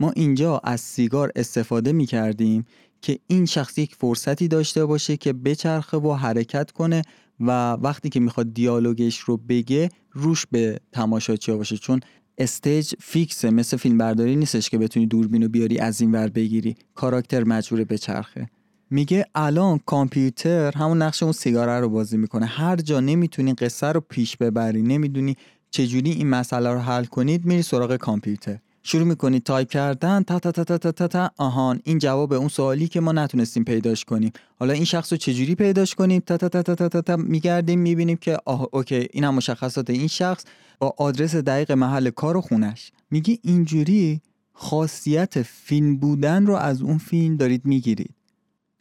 ما 0.00 0.10
اینجا 0.10 0.60
از 0.64 0.80
سیگار 0.80 1.32
استفاده 1.36 1.92
می 1.92 2.06
کردیم 2.06 2.64
که 3.02 3.18
این 3.26 3.46
شخص 3.46 3.78
یک 3.78 3.94
فرصتی 3.94 4.48
داشته 4.48 4.86
باشه 4.86 5.16
که 5.16 5.32
بچرخه 5.32 5.96
و 5.96 6.12
حرکت 6.12 6.70
کنه 6.70 7.02
و 7.40 7.72
وقتی 7.72 8.08
که 8.08 8.20
می‌خواد 8.20 8.54
دیالوگش 8.54 9.18
رو 9.18 9.36
بگه 9.36 9.88
روش 10.12 10.46
به 10.50 10.80
تماشاچی 10.92 11.52
باشه. 11.52 11.76
چون 11.76 12.00
استیج 12.38 12.94
فیکسه 13.00 13.50
مثل 13.50 13.76
فیلم 13.76 13.98
برداری 13.98 14.36
نیستش 14.36 14.70
که 14.70 14.78
بتونی 14.78 15.06
دوربین 15.06 15.42
رو 15.42 15.48
بیاری 15.48 15.78
از 15.78 16.00
این 16.00 16.12
ور 16.12 16.28
بگیری. 16.28 16.76
کاراکتر 16.94 17.44
مجبور 17.44 17.84
به 17.84 17.98
چرخه 17.98 18.48
میگه 18.90 19.26
الان 19.34 19.80
کامپیوتر 19.86 20.72
همون 20.76 21.02
نقش 21.02 21.22
اون 21.22 21.32
سیگاره 21.32 21.80
رو 21.80 21.88
بازی 21.88 22.16
می‌کنه. 22.16 22.46
هر 22.46 22.76
جا 22.76 23.00
نمی‌تونی 23.00 23.54
قصه 23.54 23.86
رو 23.86 24.00
پیش 24.00 24.36
ببری 24.36 24.82
نمی‌دونی 24.82 25.36
چجوری 25.70 26.10
این 26.10 26.28
مسئله 26.28 26.72
رو 26.72 26.78
حل 26.78 27.04
کنید 27.04 27.44
میری 27.44 27.62
سراغ 27.62 27.96
کامپیوتر. 27.96 28.58
شروع 28.86 29.04
می‌کنید 29.04 29.42
تایپ 29.42 29.68
کردن 29.70 30.22
تا 30.22 30.38
تا 30.38 30.52
تا 30.52 30.64
تا 30.64 30.78
تا 30.78 30.92
تا, 30.92 31.08
تا 31.08 31.30
آهان 31.36 31.80
این 31.84 31.98
جواب 31.98 32.32
اون 32.32 32.48
سوالی 32.48 32.88
که 32.88 33.00
ما 33.00 33.12
نتونستیم 33.12 33.64
پیداش 33.64 34.04
کنیم 34.04 34.32
حالا 34.58 34.72
این 34.72 34.84
شخص 34.84 35.12
رو 35.12 35.16
چجوری 35.16 35.54
پیداش 35.54 35.94
کنیم 35.94 36.22
تا 36.26 36.36
تا 36.36 36.48
تا 36.48 36.62
تا 36.62 36.74
تا, 36.74 36.88
تا, 36.88 37.00
تا 37.00 37.16
میگردیم 37.16 37.78
می‌بینیم 37.78 38.16
که 38.16 38.38
آه 38.44 38.68
okay 38.72 39.08
این 39.12 39.24
هم 39.24 39.34
مشخصات 39.34 39.90
این 39.90 40.06
شخص 40.06 40.44
با 40.78 40.94
آدرس 40.98 41.34
دقیق 41.34 41.72
محل 41.72 42.10
کار 42.10 42.36
و 42.36 42.40
خونش 42.40 42.92
میگی 43.10 43.38
اینجوری 43.42 44.20
خاصیت 44.52 45.42
فیلم 45.42 45.96
بودن 45.96 46.46
رو 46.46 46.54
از 46.54 46.82
اون 46.82 46.98
فیلم 46.98 47.36
دارید 47.36 47.64
می‌گیرید 47.64 48.14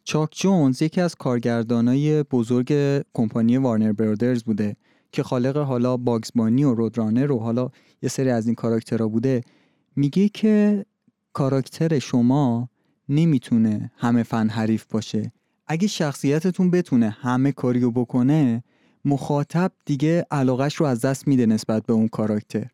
چاک 0.04 0.30
جونز 0.36 0.82
یکی 0.82 1.02
از 1.02 1.16
کارگردانای 1.16 2.24
بزرگ 2.24 3.02
کمپانی 3.14 3.58
وارنر 3.58 3.92
برادرز 3.92 4.44
بوده 4.44 4.76
که 5.12 5.24
خالق 5.24 5.58
حالا 5.58 5.98
باگزبانی 5.98 6.64
و 6.64 6.74
رودرانر 6.74 7.32
و 7.32 7.40
حالا 7.40 7.70
یه 8.02 8.10
سری 8.10 8.30
از 8.30 8.46
این 8.46 8.56
کاراکترها 8.56 9.08
بوده 9.08 9.42
میگه 9.96 10.30
که 10.30 10.86
کاراکتر 11.34 12.00
شما 12.00 12.70
نمی‌تونه 13.10 13.92
همه 13.98 14.24
فن 14.24 14.50
حریف 14.50 14.86
باشه. 14.86 15.32
اگه 15.68 15.88
شخصیتتون 15.88 16.72
بتونه 16.72 17.10
همه 17.10 17.52
کاریو 17.52 17.92
بکنه 17.92 18.64
مخاطب 19.06 19.72
دیگه 19.86 20.26
علاقش 20.32 20.76
رو 20.76 20.86
از 20.86 21.02
دست 21.02 21.28
میده 21.28 21.46
نسبت 21.46 21.86
به 21.86 21.94
اون 21.94 22.08
کاراکتر. 22.08 22.66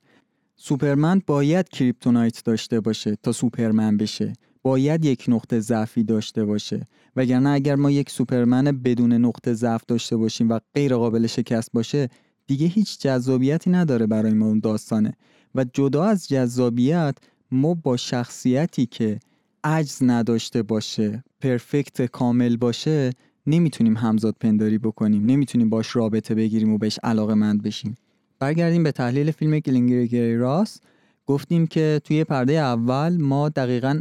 سوپرمن 0.55 1.21
باید 1.27 1.69
کریپتونایت 1.69 2.43
داشته 2.43 2.79
باشه 2.79 3.17
تا 3.23 3.31
سوپرمن 3.31 3.97
بشه. 3.97 4.33
باید 4.63 5.05
یک 5.05 5.25
نقطه 5.27 5.59
ضعفی 5.59 6.03
داشته 6.03 6.45
باشه. 6.45 6.87
وگرنه 7.15 7.49
اگر 7.49 7.75
ما 7.75 7.91
یک 7.91 8.09
سوپرمن 8.09 8.63
بدون 8.63 9.13
نقطه 9.13 9.53
ضعف 9.53 9.81
داشته 9.87 10.17
باشیم 10.17 10.49
و 10.49 10.59
غیر 10.75 10.95
قابل 10.95 11.27
شکست 11.27 11.69
باشه 11.73 12.09
دیگه 12.47 12.67
هیچ 12.67 12.99
جذابیتی 12.99 13.69
نداره 13.69 14.07
برای 14.07 14.33
ما 14.33 14.45
اون 14.45 14.59
داستانه. 14.59 15.13
و 15.55 15.65
جدا 15.73 16.03
از 16.03 16.27
جذابیت 16.27 17.17
ما 17.51 17.73
با 17.73 17.97
شخصیتی 17.97 18.85
که 18.85 19.19
عجز 19.63 20.03
نداشته 20.03 20.63
باشه 20.63 21.23
پرفکت 21.41 22.01
کامل 22.01 22.57
باشه 22.57 23.09
نمی‌تونیم 23.47 23.97
همزاد 23.97 24.35
پنداری 24.39 24.77
بکنیم. 24.77 25.25
نمی‌تونیم 25.25 25.69
باش 25.69 25.95
رابطه 25.95 26.35
بگیریم 26.35 26.73
و 26.73 26.77
بهش 26.77 26.99
علاقه 27.03 27.33
مند 27.33 27.63
بشیم. 27.63 27.95
برگردیم 28.39 28.83
به 28.83 28.91
تحلیل 28.91 29.31
فیلم 29.31 29.59
گلینگری 29.59 30.37
راست 30.37 30.83
گفتیم 31.25 31.67
که 31.67 32.01
توی 32.03 32.23
پرده 32.23 32.53
اول 32.53 33.17
ما 33.17 33.49
دقیقا 33.49 33.99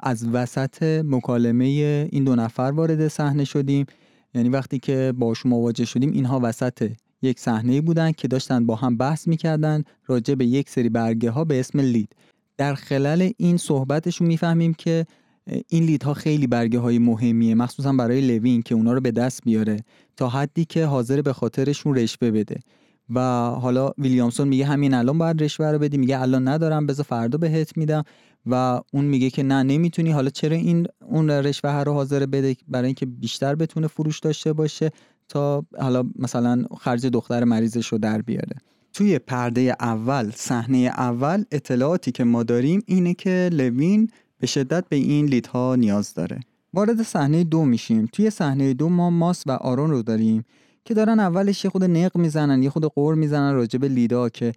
از 0.00 0.28
وسط 0.28 1.02
مکالمه 1.04 1.64
این 2.12 2.24
دو 2.24 2.36
نفر 2.36 2.62
وارد 2.62 3.08
صحنه 3.08 3.44
شدیم. 3.44 3.86
یعنی 4.34 4.48
وقتی 4.48 4.78
که 4.78 5.12
باشون 5.18 5.52
مواجه 5.52 5.84
شدیم 5.84 6.12
اینها 6.12 6.40
وسط 6.42 6.90
یک 7.22 7.40
صحنه 7.40 7.80
بودن 7.80 8.12
که 8.12 8.28
داشتن 8.28 8.66
با 8.66 8.74
هم 8.74 8.96
بحث 8.96 9.28
می‌کردن 9.28 9.84
راجع 10.06 10.34
به 10.34 10.46
یک 10.46 10.70
سری 10.70 10.88
برگه 10.88 11.30
ها 11.30 11.44
به 11.44 11.60
اسم 11.60 11.80
لید. 11.80 12.12
در 12.56 12.74
خلال 12.74 13.32
این 13.36 13.56
صحبتشون 13.56 14.26
می‌فهمیم 14.26 14.74
که 14.74 15.06
این 15.68 15.84
لیدها 15.84 16.14
خیلی 16.14 16.46
برگه 16.46 16.78
های 16.78 16.98
مهمیه 16.98 17.54
مخصوصا 17.54 17.92
برای 17.92 18.20
لوین 18.20 18.62
که 18.62 18.74
اونا 18.74 18.92
رو 18.92 19.00
به 19.00 19.10
دست 19.10 19.44
بیاره 19.44 19.76
تا 20.16 20.28
حدی 20.28 20.64
که 20.64 20.84
حاضر 20.84 21.22
به 21.22 21.32
خاطرشون 21.32 21.94
رشوه 21.94 22.30
بده. 22.30 22.60
و 23.14 23.20
حالا 23.50 23.90
ویلیامسون 23.98 24.48
میگه 24.48 24.66
همین 24.66 24.94
الان 24.94 25.18
باید 25.18 25.42
رشوه 25.42 25.66
رو 25.66 25.78
بدی 25.78 25.98
میگه 25.98 26.20
الان 26.20 26.48
ندارم 26.48 26.86
بذار 26.86 27.06
فردا 27.08 27.38
بهت 27.38 27.76
میدم. 27.76 28.04
و 28.46 28.80
اون 28.92 29.04
میگه 29.04 29.30
که 29.30 29.42
نه 29.42 29.62
نمی‌تونی. 29.62 30.10
حالا 30.10 30.30
چرا 30.30 30.56
این 30.56 30.86
اون 31.00 31.30
رشوه 31.30 31.70
رو 31.70 31.92
حاضر 31.92 32.26
بده؟ 32.26 32.56
برای 32.68 32.86
اینکه 32.86 33.06
بیشتر 33.06 33.54
بتونه 33.54 33.86
فروش 33.86 34.20
داشته 34.20 34.52
باشه. 34.52 34.90
تا 35.28 35.66
حالا 35.80 36.04
مثلا 36.18 36.64
خرج 36.80 37.06
دختر 37.06 37.44
مریضش 37.44 37.86
رو 37.86 37.98
در 37.98 38.22
بیاره. 38.22 38.56
توی 38.92 39.18
پرده 39.18 39.76
اول 39.80 40.30
صحنه 40.34 40.78
اول 40.78 41.44
اطلاعاتی 41.52 42.12
که 42.12 42.24
ما 42.24 42.42
داریم 42.42 42.82
اینه 42.86 43.14
که 43.14 43.50
لوین 43.52 44.10
به 44.38 44.46
شدت 44.46 44.84
به 44.88 44.96
این 44.96 45.26
لیدها 45.26 45.76
نیاز 45.76 46.14
داره. 46.14 46.40
وارد 46.74 47.02
صحنه 47.02 47.44
دو 47.44 47.64
میشیم. 47.64 48.08
توی 48.12 48.30
صحنه 48.30 48.74
دو 48.74 48.88
ما 48.88 49.10
ماس 49.10 49.42
و 49.46 49.50
آرون 49.50 49.90
رو 49.90 50.02
داریم 50.02 50.44
که 50.84 50.94
دارن 50.94 51.20
اولش 51.20 51.64
یه 51.64 51.70
خود 51.70 51.84
نق 51.84 52.16
می‌زنن 52.16 52.62
یه 52.62 52.70
خود 52.70 52.84
قور 52.84 53.14
می‌زنن 53.14 53.54
راجع 53.54 53.78
به 53.78 53.88
لیدا 53.88 54.28
که 54.28 54.52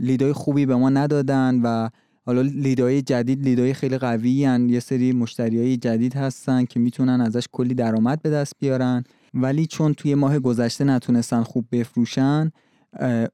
لیدای 0.00 0.32
خوبی 0.32 0.66
به 0.66 0.76
ما 0.76 0.90
ندادن 0.90 1.60
و 1.64 1.88
حالا 2.26 2.40
لیدای 2.40 3.02
جدید 3.02 3.42
لیدای 3.42 3.74
خیلی 3.74 3.98
قوی 3.98 4.44
هن. 4.44 4.68
یه 4.68 4.80
سری 4.80 5.12
مشتری 5.12 5.76
جدید 5.76 6.16
هستن 6.16 6.64
که 6.64 6.80
می‌تونن 6.80 7.20
ازش 7.20 7.46
کلی 7.52 7.74
درآمد 7.74 8.22
به 8.22 8.30
دست 8.30 8.52
بیارن. 8.58 9.04
ولی 9.34 9.66
چون 9.66 9.94
توی 9.94 10.14
ماه 10.14 10.38
گذشته 10.38 10.84
نتونستن 10.84 11.42
خوب 11.42 11.66
بفروشن 11.72 12.50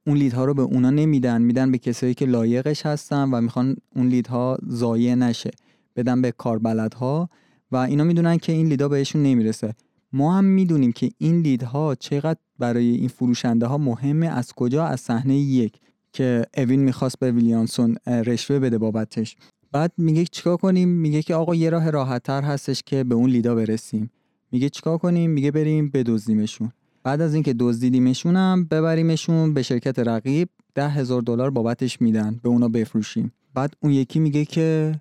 اون 0.07 0.17
لیدها 0.17 0.45
رو 0.45 0.53
به 0.53 0.61
اونا 0.61 0.89
نمیدن. 0.89 1.41
میدن 1.41 1.71
به 1.71 1.77
کسایی 1.77 2.13
که 2.13 2.25
لایقش 2.25 2.85
هستن 2.85 3.23
و 3.31 3.41
می‌خوان 3.41 3.75
اون 3.95 4.07
لیدها 4.07 4.57
ضایع 4.69 5.15
نشه. 5.15 5.51
بدن 5.95 6.21
به 6.21 6.31
کاربلدها 6.31 7.29
و 7.71 7.77
اینا 7.77 8.03
می‌دونن 8.03 8.37
که 8.37 8.51
این 8.51 8.67
لیدها 8.67 8.87
بهشون 8.87 9.23
نمی‌رسه. 9.23 9.73
ما 10.13 10.37
هم 10.37 10.45
می‌دونیم 10.45 10.91
که 10.91 11.09
این 11.17 11.41
لیدها 11.41 11.95
چقدر 11.95 12.39
برای 12.59 12.87
این 12.87 13.07
فروشنده 13.07 13.65
ها 13.65 13.77
مهمه 13.77 14.27
از 14.27 14.53
کجا؟ 14.53 14.85
از 14.85 14.99
صحنه 14.99 15.37
یک 15.37 15.79
که 16.13 16.45
اوین 16.57 16.79
می‌خواست 16.79 17.19
به 17.19 17.31
ویلیانسون 17.31 17.95
رشوه 18.07 18.59
بده 18.59 18.77
بابتش. 18.77 19.35
بعد 19.71 19.91
میگه 19.97 20.25
چیکار 20.25 20.57
کنیم؟ 20.57 20.89
میگه 20.89 21.21
که 21.21 21.35
آقا 21.35 21.55
یه 21.55 21.69
راه 21.69 21.89
راحتتر 21.89 22.41
هستش 22.41 22.83
که 22.85 23.03
به 23.03 23.15
اون 23.15 23.29
لیدا 23.29 23.55
برسیم. 23.55 24.09
میگه 24.55 24.69
چیکار 24.69 24.97
کنیم؟ 24.97 25.31
میگه 25.31 25.51
بریم 25.51 25.89
بدزدیمشون. 25.89 26.71
بعد 27.03 27.21
از 27.21 27.33
اینکه 27.33 27.55
دزدیدیمشون 27.59 28.35
هم 28.35 28.63
ببریمشون 28.63 29.53
به 29.53 29.61
شرکت 29.61 29.99
رقیب 29.99 30.49
ده 30.75 30.89
هزار 30.89 31.21
دلار 31.21 31.49
بابتش 31.49 32.01
میدن 32.01 32.39
به 32.43 32.49
اونا 32.49 32.67
بفروشیم. 32.67 33.31
بعد 33.53 33.73
اون 33.79 33.91
یکی 33.91 34.19
میگه 34.19 34.45
که 34.45 34.95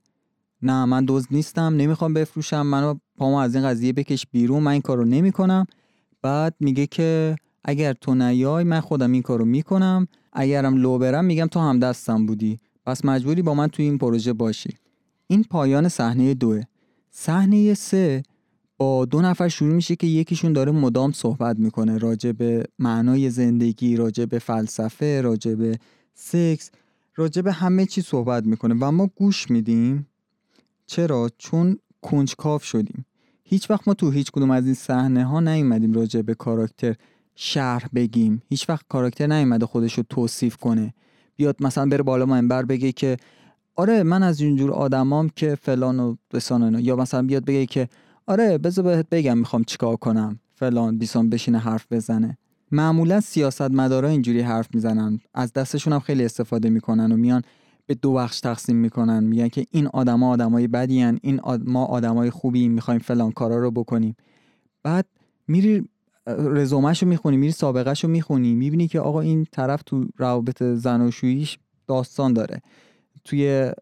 نه 0.62 0.85
من 0.85 1.05
دزد 1.09 1.29
نیستم 1.31 1.75
نمی‌خوام 1.77 2.14
بفروشم 2.14 2.62
منو 2.67 2.95
پامو 3.17 3.37
از 3.37 3.55
این 3.55 3.64
قضیه 3.64 3.93
بکش 3.93 4.27
بیرون 4.33 4.62
من 4.62 4.73
این 4.73 4.81
کارو 4.81 5.05
نمی‌کنم. 5.05 5.67
بعد 6.23 6.55
میگه 6.61 6.87
که 6.87 7.37
اگر 7.64 7.93
تو 7.93 8.14
نیای 8.14 8.64
من 8.64 8.81
خودم 8.81 9.12
این 9.12 9.23
کارو 9.23 9.45
می‌کنم 9.45 10.07
اگرم 10.33 10.77
لو 10.77 10.99
برم 10.99 11.25
میگم 11.25 11.47
تو 11.47 11.61
هم 11.61 11.79
دستم 11.79 12.27
بودی. 12.27 12.61
پس 12.87 13.05
مجبوری 13.05 13.43
با 13.43 13.55
من 13.55 13.69
توی 13.69 13.85
این 13.85 13.99
پروژه 13.99 14.33
باشی. 14.33 14.71
این 15.27 15.45
پایان 15.45 15.88
صحنه 15.88 16.35
دوه. 16.35 16.62
صحنه 17.11 17.75
سه 17.75 18.23
با 18.77 19.05
دو 19.05 19.21
نفر 19.21 19.49
شروع 19.49 19.75
میشه 19.75 19.97
که 19.97 20.07
یکیشون 20.07 20.53
داره 20.53 20.73
مدام 20.73 21.13
صحبت 21.13 21.59
می‌کنه 21.59 21.99
راجع 21.99 22.33
به 22.33 22.65
معنای 22.79 23.31
زندگی 23.31 23.97
راجع 23.97 24.25
به 24.25 24.39
فلسفه 24.39 25.21
راجع 25.21 25.55
به 25.55 25.79
سکس 26.15 26.71
راجع 27.17 27.43
به 27.43 27.53
همه 27.53 27.87
چی 27.87 28.03
صحبت 28.03 28.47
می‌کنه 28.47 28.75
و 28.81 28.91
ما 28.91 29.07
گوش 29.07 29.51
میدیم. 29.51 30.07
چرا؟ 30.87 31.31
چون 31.39 31.79
کنجکاو 32.03 32.59
شدیم. 32.59 33.07
هیچ 33.45 33.71
وقت 33.71 33.89
ما 33.89 33.95
تو 33.95 34.11
هیچ 34.11 34.31
کدوم 34.31 34.51
از 34.51 34.65
این 34.65 34.75
صحنه 34.75 35.25
ها 35.25 35.41
نیومدیم 35.41 35.93
راجع 35.93 36.23
به 36.23 36.35
کاراکتر 36.35 36.95
شرح 37.35 37.89
بگیم. 37.95 38.43
هیچ 38.49 38.69
وقت 38.69 38.85
کاراکتر 38.89 39.27
نیومده 39.27 39.67
خودش 39.67 39.95
رو 39.95 40.05
توصیف 40.09 40.57
کنه. 40.57 40.95
بیاد 41.37 41.57
مثلا 41.61 41.87
بره 41.87 42.03
بالا 42.03 42.27
منبر 42.27 42.63
بگه 42.63 42.93
که 42.93 43.17
آره 43.77 44.03
من 44.03 44.23
از 44.23 44.41
اینجور 44.41 44.73
آدمام 44.73 45.31
که 45.37 45.55
فلان 45.55 46.01
و 46.01 46.17
بسان 46.33 46.79
یا 46.79 46.97
مثلا 46.97 47.23
بیاد 47.23 47.45
بگه 47.45 47.67
که 47.67 47.89
آره 48.27 48.59
بذار 48.59 48.85
بهت 48.85 49.09
بگم 49.11 49.39
می‌خوام 49.39 49.65
چیکار 49.65 49.97
کنم. 49.97 50.41
فلان 50.55 50.99
بیسان 50.99 51.31
بشینه 51.31 51.59
حرف 51.59 51.87
بزنه. 51.91 52.39
معمولا 52.73 53.21
سیاستمدارا 53.21 54.09
اینجوری 54.09 54.41
حرف 54.41 54.69
می‌زنن. 54.75 55.21
از 55.35 55.53
دستشون 55.53 55.93
هم 55.93 56.01
خیلی 56.01 56.25
استفاده 56.25 56.71
می‌کنن 56.71 57.13
و 57.13 57.17
میان 57.17 57.43
به 57.87 57.95
دو 57.95 58.13
بخش 58.13 58.41
تقسیم 58.41 58.77
می‌کنن. 58.77 59.25
میگن 59.25 59.49
که 59.49 59.67
این 59.71 59.87
آدما 59.87 60.31
آدمای 60.31 60.69
بدی 60.69 61.01
هن. 61.01 61.19
این 61.23 61.41
ما 61.65 61.85
آدمای 61.85 62.31
خوبی 62.31 62.69
می‌خوایم 62.69 63.01
فلان 63.01 63.33
کارا 63.33 63.59
رو 63.59 63.71
بکنیم. 63.71 64.17
بعد 64.83 65.07
میری 65.49 65.89
رزومش 66.27 67.03
رو 67.03 67.09
می‌خونی 67.09 67.37
میری 67.37 67.53
سابقهش 67.53 68.05
رو 68.05 68.11
می‌خونی. 68.11 68.55
می‌بینی 68.55 68.89
که 68.89 69.01
آقا 69.01 69.21
این 69.21 69.47
طرف 69.53 69.83
تو 69.83 70.05
روابط 70.17 70.63
زناشوییش 70.63 71.59
داستان 71.87 72.33
داره. 72.33 72.61
توی 73.25 73.73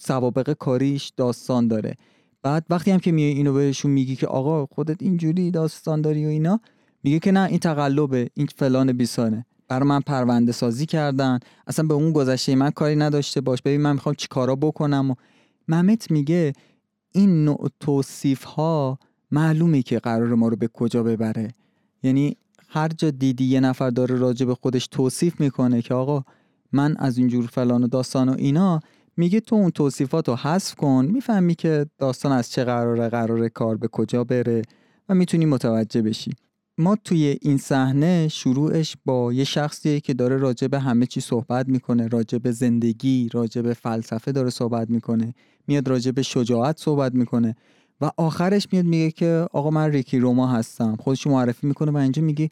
سوابق 0.00 0.52
کاریش 0.52 1.12
داستان 1.16 1.68
داره. 1.68 1.94
بعد 2.44 2.66
وقتی 2.70 2.90
هم 2.90 2.98
که 2.98 3.12
میای 3.12 3.32
اینو 3.32 3.52
بهشون 3.52 3.90
میگی 3.90 4.16
که 4.16 4.26
آقا 4.26 4.66
خودت 4.66 5.02
اینجوری 5.02 5.50
داستان 5.50 6.00
داری 6.00 6.26
و 6.26 6.28
اینا 6.28 6.60
میگه 7.02 7.18
که 7.18 7.32
نه 7.32 7.48
این 7.48 7.58
تقلبه 7.58 8.30
این 8.34 8.48
فلان 8.56 8.92
بیسانه. 8.92 9.46
برای 9.68 9.88
من 9.88 10.00
پرونده 10.00 10.52
سازی 10.52 10.86
کردن. 10.86 11.38
اصلا 11.66 11.86
به 11.86 11.94
اون 11.94 12.12
گذشته 12.12 12.54
من 12.54 12.70
کاری 12.70 12.96
نداشته 12.96 13.40
باش. 13.40 13.62
ببین 13.62 13.80
من 13.80 13.92
می‌خوام 13.92 14.14
چی 14.14 14.28
کارا 14.28 14.56
بکنم 14.56 15.10
و 15.10 15.14
ممت 15.68 16.10
میگه 16.10 16.52
این 17.12 17.44
نوع 17.44 17.68
توصیف 17.80 18.44
ها 18.44 18.98
معلومه 19.30 19.82
که 19.82 19.98
قرار 19.98 20.34
ما 20.34 20.48
رو 20.48 20.56
به 20.56 20.68
کجا 20.68 21.02
ببره. 21.02 21.48
یعنی 22.02 22.36
هر 22.68 22.88
جا 22.88 23.10
دیدی 23.10 23.44
یه 23.44 23.60
نفر 23.60 23.90
داره 23.90 24.16
راجع 24.16 24.46
به 24.46 24.54
خودش 24.54 24.86
توصیف 24.86 25.40
می‌کنه 25.40 25.82
که 25.82 25.94
آقا 25.94 26.24
من 26.72 26.96
از 26.96 27.18
اینجور 27.18 27.46
فلان 27.46 27.84
و 27.84 27.86
داستان 27.86 28.28
و 28.28 28.34
اینا 28.38 28.80
میگه 29.16 29.40
تو 29.40 29.56
اون 29.56 29.70
توصیفات 29.70 30.28
رو 30.28 30.36
حذف 30.36 30.74
کن 30.74 31.08
می‌فهمی 31.12 31.54
که 31.54 31.86
داستان 31.98 32.32
از 32.32 32.50
چه 32.50 32.64
قراره 32.64 33.08
قرار 33.08 33.48
کار 33.48 33.76
به 33.76 33.88
کجا 33.88 34.24
بره 34.24 34.62
و 35.08 35.14
می‌تونی 35.14 35.46
متوجه 35.46 36.02
بشی. 36.02 36.30
ما 36.78 36.96
توی 37.04 37.38
این 37.42 37.56
صحنه 37.56 38.28
شروعش 38.28 38.96
با 39.04 39.32
یه 39.32 39.44
شخصیه 39.44 40.00
که 40.00 40.14
داره 40.14 40.36
راجع 40.36 40.68
به 40.68 40.78
همه 40.78 41.06
چی 41.06 41.20
صحبت 41.20 41.68
می‌کنه 41.68 42.08
راجع 42.08 42.38
به 42.38 42.52
زندگی 42.52 43.28
راجع 43.32 43.62
به 43.62 43.74
فلسفه 43.74 44.32
داره 44.32 44.50
صحبت 44.50 44.90
می‌کنه 44.90 45.34
میاد 45.66 45.88
راجع 45.88 46.10
به 46.10 46.22
شجاعت 46.22 46.78
صحبت 46.78 47.14
می‌کنه 47.14 47.56
و 48.00 48.10
آخرش 48.16 48.68
میاد 48.72 48.84
میگه 48.84 49.10
که 49.10 49.46
آقا 49.52 49.70
من 49.70 49.90
ریکی 49.90 50.18
روما 50.18 50.46
هستم. 50.46 50.96
خودش 50.96 51.26
معرفی 51.26 51.66
می‌کنه 51.66 51.90
و 51.90 51.96
اینجا 51.96 52.22
میگه 52.22 52.50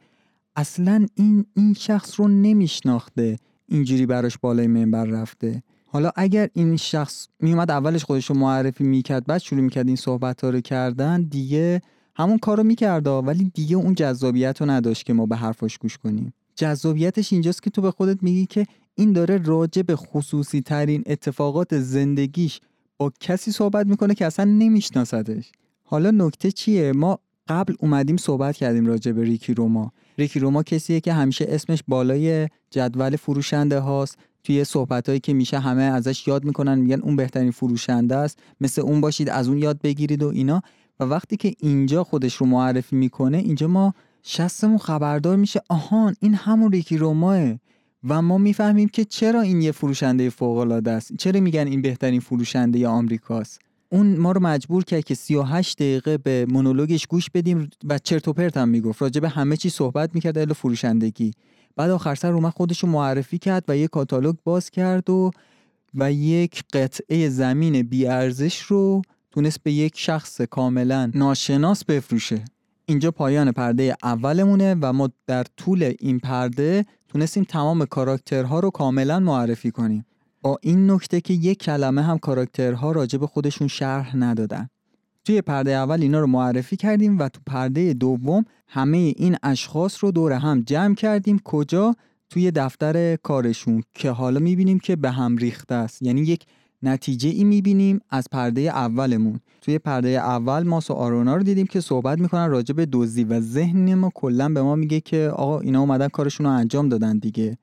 اصلا 0.56 1.06
این 1.14 1.46
این 1.56 1.74
شخص 1.74 2.20
رو 2.20 2.28
نمیشناخته 2.28 3.36
اینجوری 3.68 4.06
براش 4.06 4.38
بالای 4.38 4.66
منبر 4.66 5.04
رفته. 5.04 5.62
حالا 5.92 6.10
اگر 6.16 6.48
این 6.52 6.76
شخص 6.76 7.28
میومد 7.40 7.70
اولش 7.70 8.04
خودش 8.04 8.26
رو 8.26 8.36
معرفی 8.36 8.84
می‌کرد 8.84 9.26
بعد 9.26 9.40
شروع 9.40 9.60
می‌کرد 9.60 9.86
این 9.86 9.96
صحبت 9.96 10.44
ها 10.44 10.50
رو 10.50 10.60
کردن 10.60 11.22
دیگه 11.22 11.82
همون 12.14 12.38
کار 12.38 12.56
رو 12.56 12.62
می‌کرد 12.62 13.06
ولی 13.06 13.50
دیگه 13.54 13.76
اون 13.76 13.94
جذابیت 13.94 14.60
رو 14.60 14.70
نداشت 14.70 15.06
که 15.06 15.12
ما 15.12 15.26
به 15.26 15.36
حرفاش 15.36 15.78
گوش 15.78 15.98
کنیم. 15.98 16.34
جذابیتش 16.56 17.32
اینجاست 17.32 17.62
که 17.62 17.70
تو 17.70 17.82
به 17.82 17.90
خودت 17.90 18.22
میگی 18.22 18.46
که 18.46 18.66
این 18.94 19.12
داره 19.12 19.38
راجع 19.38 19.82
به 19.82 19.96
خصوصی 19.96 20.60
ترین 20.60 21.02
اتفاقات 21.06 21.78
زندگیش 21.78 22.60
با 22.96 23.12
کسی 23.20 23.52
صحبت 23.52 23.86
می‌کنه 23.86 24.14
که 24.14 24.26
اصلا 24.26 24.44
نمیشناسدش. 24.44 25.52
حالا 25.82 26.10
نکته 26.10 26.52
چیه؟ 26.52 26.92
ما 26.92 27.18
قبل 27.48 27.74
اومدیم 27.78 28.16
صحبت 28.16 28.56
کردیم 28.56 28.86
راجع 28.86 29.12
به 29.12 29.22
ریکی 29.22 29.54
روما. 29.54 29.92
ریکی 30.18 30.40
روما 30.40 30.62
کسیه 30.62 31.00
که 31.00 31.12
همیشه 31.12 31.46
اسمش 31.48 31.82
بالای 31.88 32.48
جدول 32.70 33.16
فروشنده 33.16 33.78
هاست. 33.78 34.18
توی 34.44 34.64
صحبت 34.64 35.08
هایی 35.08 35.20
که 35.20 35.32
میشه 35.32 35.58
همه 35.58 35.82
ازش 35.82 36.28
یاد 36.28 36.44
می‌کنن 36.44 36.78
میگن 36.78 37.00
اون 37.00 37.16
بهترین 37.16 37.50
فروشنده 37.50 38.16
است. 38.16 38.38
مثل 38.60 38.82
اون 38.82 39.00
باشید 39.00 39.28
از 39.28 39.48
اون 39.48 39.58
یاد 39.58 39.80
بگیرید 39.82 40.22
و 40.22 40.28
اینا. 40.28 40.62
و 41.00 41.04
وقتی 41.04 41.36
که 41.36 41.54
اینجا 41.58 42.04
خودش 42.04 42.34
رو 42.34 42.46
معرفی 42.46 42.96
می‌کنه 42.96 43.38
اینجا 43.38 43.68
ما 43.68 43.94
شستمون 44.22 44.78
خبردار 44.78 45.36
میشه 45.36 45.60
آهان 45.68 46.14
این 46.20 46.34
همون 46.34 46.72
ریکی 46.72 46.96
روماه 46.96 47.54
و 48.08 48.22
ما 48.22 48.38
می‌فهمیم 48.38 48.88
که 48.88 49.04
چرا 49.04 49.40
این 49.40 49.62
یه 49.62 49.72
فروشنده 49.72 50.30
فوق 50.30 50.56
العاده 50.58 50.90
است. 50.90 51.16
چرا 51.16 51.40
میگن 51.40 51.66
این 51.66 51.82
بهترین 51.82 52.20
فروشنده 52.20 52.88
آمریکاست؟ 52.88 53.60
اون 53.88 54.16
ما 54.16 54.32
رو 54.32 54.42
مجبور 54.42 54.84
کرد 54.84 55.04
که 55.04 55.14
38 55.14 55.76
دقیقه 55.76 56.18
به 56.18 56.46
مونولوگش 56.48 57.06
گوش 57.06 57.30
بدیم 57.30 57.70
و 57.88 57.98
چرت 57.98 58.28
و 58.28 58.32
پرت 58.32 58.56
هم 58.56 58.68
می‌گفت. 58.68 59.02
راجع 59.02 59.20
به 59.20 59.28
همه 59.28 59.56
چی 59.56 59.68
صحبت 59.68 60.14
می‌کرد 60.14 60.38
الا 60.38 60.54
فروشندگی. 60.54 61.32
بعد 61.76 61.90
آخر 61.90 62.14
سر 62.14 62.32
اومد 62.32 62.52
خودش 62.52 62.78
رو 62.78 62.88
معرفی 62.88 63.38
کرد 63.38 63.64
و 63.68 63.76
یه 63.76 63.88
کاتالوگ 63.88 64.36
باز 64.44 64.70
کرد 64.70 65.10
و 65.10 65.30
و 65.94 66.12
یک 66.12 66.62
قطعه 66.72 67.28
زمین 67.28 67.82
بیارزش 67.82 68.60
رو 68.60 69.02
تونست 69.30 69.62
به 69.62 69.72
یک 69.72 69.92
شخص 69.96 70.40
کاملا 70.40 71.10
ناشناس 71.14 71.84
بفروشه. 71.84 72.44
اینجا 72.86 73.10
پایان 73.10 73.52
پرده 73.52 73.96
اولمونه 74.02 74.76
و 74.80 74.92
ما 74.92 75.10
در 75.26 75.44
طول 75.56 75.94
این 75.98 76.18
پرده 76.18 76.84
تونستیم 77.08 77.44
تمام 77.44 77.84
کاراکترها 77.84 78.60
رو 78.60 78.70
کاملا 78.70 79.20
معرفی 79.20 79.70
کنیم. 79.70 80.06
با 80.42 80.58
این 80.62 80.90
نکته 80.90 81.20
که 81.20 81.34
یک 81.34 81.58
کلمه 81.62 82.02
هم 82.02 82.18
کاراکترها 82.18 82.92
راجع 82.92 83.18
به 83.18 83.26
خودشون 83.26 83.68
شرح 83.68 84.16
ندادن. 84.16 84.68
توی 85.24 85.42
پرده 85.42 85.70
اول 85.70 86.02
اینا 86.02 86.20
رو 86.20 86.26
معرفی 86.26 86.76
کردیم 86.76 87.18
و 87.18 87.28
تو 87.28 87.40
پرده 87.46 87.92
دوم 87.92 88.44
همه 88.68 88.96
این 88.96 89.36
اشخاص 89.42 90.04
رو 90.04 90.10
دور 90.10 90.32
هم 90.32 90.60
جمع 90.60 90.94
کردیم. 90.94 91.38
کجا? 91.44 91.94
توی 92.30 92.50
دفتر 92.50 93.16
کارشون 93.16 93.82
که 93.94 94.10
حالا 94.10 94.40
می‌بینیم 94.40 94.78
که 94.78 94.96
به 94.96 95.10
هم 95.10 95.36
ریخته 95.36 95.74
است. 95.74 96.02
یعنی 96.02 96.20
یک 96.20 96.46
نتیجه 96.82 97.28
ای 97.28 97.44
می‌بینیم 97.44 98.00
از 98.10 98.28
پرده 98.32 98.60
اولمون. 98.60 99.40
توی 99.60 99.78
پرده 99.78 100.08
اول 100.08 100.62
ما 100.62 100.80
و 100.88 100.92
آرونا 100.92 101.36
رو 101.36 101.42
دیدیم 101.42 101.66
که 101.66 101.80
صحبت 101.80 102.18
می‌کنن 102.20 102.50
راجع 102.50 102.74
به 102.74 102.86
دزدی 102.92 103.24
و 103.24 103.40
ذهن 103.40 103.94
ما. 103.94 104.10
کلا 104.14 104.48
به 104.48 104.62
ما 104.62 104.76
میگه 104.76 105.00
که 105.00 105.32
آقا 105.36 105.60
اینا 105.60 105.80
اومدن 105.80 106.08
کارشون 106.08 106.46
رو 106.46 106.52
انجام 106.52 106.88
دادن 106.88 107.18
دیگه. 107.18 107.58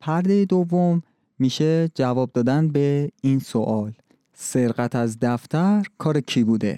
پرده 0.00 0.44
دوم 0.44 1.02
میشه 1.38 1.88
جواب 1.94 2.30
دادن 2.34 2.68
به 2.68 3.10
این 3.22 3.38
سوال. 3.38 3.92
سرقت 4.38 4.96
از 4.96 5.18
دفتر 5.20 5.82
کار 5.98 6.20
کی 6.20 6.44
بوده؟ 6.44 6.76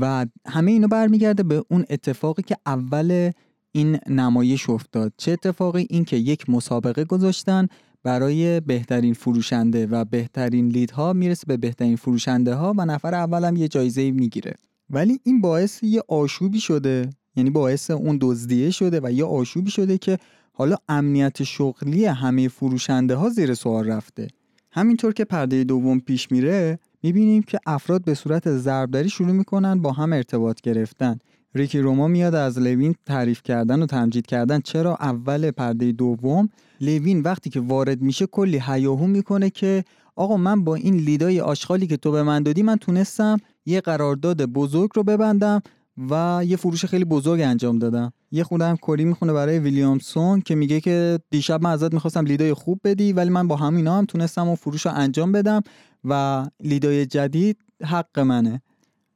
و 0.00 0.26
همه 0.46 0.70
اینو 0.70 0.88
برمیگرده 0.88 1.42
به 1.42 1.64
اون 1.70 1.84
اتفاقی 1.90 2.42
که 2.42 2.56
اول 2.66 3.30
این 3.72 3.98
نمایش 4.08 4.70
افتاد. 4.70 5.12
چه 5.16 5.32
اتفاقی؟ 5.32 5.86
این 5.90 6.04
که 6.04 6.16
یک 6.16 6.50
مسابقه 6.50 7.04
گذاشتن 7.04 7.68
برای 8.02 8.60
بهترین 8.60 9.14
فروشنده 9.14 9.86
و 9.86 10.04
بهترین 10.04 10.68
لیدها 10.68 11.12
می‌رسه 11.12 11.44
به 11.46 11.56
بهترین 11.56 11.96
فروشنده 11.96 12.54
ها 12.54 12.74
و 12.78 12.84
نفر 12.84 13.14
اول 13.14 13.44
هم 13.44 13.56
یه 13.56 13.68
جایزه 13.68 14.10
می‌گیره. 14.10 14.54
ولی 14.90 15.20
این 15.24 15.40
باعث 15.40 15.82
یه 15.82 16.02
آشوبی 16.08 16.60
شده 16.60 17.10
یعنی 17.36 17.50
باعث 17.50 17.90
اون 17.90 18.18
دزدیه 18.20 18.70
شده 18.70 19.00
و 19.02 19.12
یه 19.12 19.24
آشوبی 19.24 19.70
شده 19.70 19.98
که 19.98 20.18
حالا 20.52 20.76
امنیت 20.88 21.42
شغلی 21.42 22.04
همه 22.04 22.48
فروشنده 22.48 23.14
ها 23.14 23.28
زیر 23.28 23.54
سوال 23.54 23.86
رفته. 23.86 24.28
همینطور 24.76 25.12
که 25.12 25.24
پرده 25.24 25.64
دوم 25.64 26.00
پیش 26.00 26.32
میره 26.32 26.78
می‌بینیم 27.02 27.42
که 27.42 27.58
افراد 27.66 28.04
به 28.04 28.14
صورت 28.14 28.56
ضربدری 28.56 29.08
شروع 29.08 29.32
می‌کنن 29.32 29.82
با 29.82 29.92
هم 29.92 30.12
ارتباط 30.12 30.60
گرفتن. 30.60 31.18
ریکی 31.54 31.78
روما 31.78 32.08
میاد 32.08 32.34
از 32.34 32.58
لوین 32.58 32.94
تعریف 33.06 33.42
کردن 33.42 33.82
و 33.82 33.86
تمجید 33.86 34.26
کردن 34.26 34.60
چرا 34.60 34.96
اول 34.96 35.50
پرده 35.50 35.92
دوم؟ 35.92 36.48
لوین 36.80 37.20
وقتی 37.20 37.50
که 37.50 37.60
وارد 37.60 38.02
میشه 38.02 38.26
کلی 38.26 38.62
هیاهو 38.66 39.06
می‌کنه 39.06 39.50
که 39.50 39.84
آقا 40.16 40.36
من 40.36 40.64
با 40.64 40.74
این 40.74 40.96
لیدای 40.96 41.40
آشغالی 41.40 41.86
که 41.86 41.96
تو 41.96 42.12
به 42.12 42.22
من 42.22 42.42
دادی 42.42 42.62
من 42.62 42.76
تونستم 42.76 43.38
یه 43.66 43.80
قرارداد 43.80 44.44
بزرگ 44.44 44.90
رو 44.94 45.02
ببندم 45.02 45.62
و 46.10 46.42
یه 46.46 46.56
فروش 46.56 46.84
خیلی 46.84 47.04
بزرگ 47.04 47.40
انجام 47.40 47.78
دادم. 47.78 48.12
یه 48.30 48.44
خودم 48.44 48.70
هم 48.70 48.76
کلی 48.76 49.04
می‌خونه 49.04 49.32
برای 49.32 49.58
ویلیامسون 49.58 50.40
که 50.40 50.54
میگه 50.54 50.80
که 50.80 51.18
دیشب 51.30 51.62
من 51.62 51.70
ازت 51.70 51.94
می‌خواستم 51.94 52.24
لیدای 52.24 52.54
خوب 52.54 52.80
بدی 52.84 53.12
ولی 53.12 53.30
من 53.30 53.48
با 53.48 53.56
همینا 53.56 53.98
هم 53.98 54.04
تونستم 54.04 54.46
اون 54.46 54.56
فروش 54.56 54.86
رو 54.86 54.92
انجام 54.94 55.32
بدم 55.32 55.62
و 56.04 56.46
لیدای 56.60 57.06
جدید 57.06 57.56
حق 57.82 58.18
منه. 58.18 58.62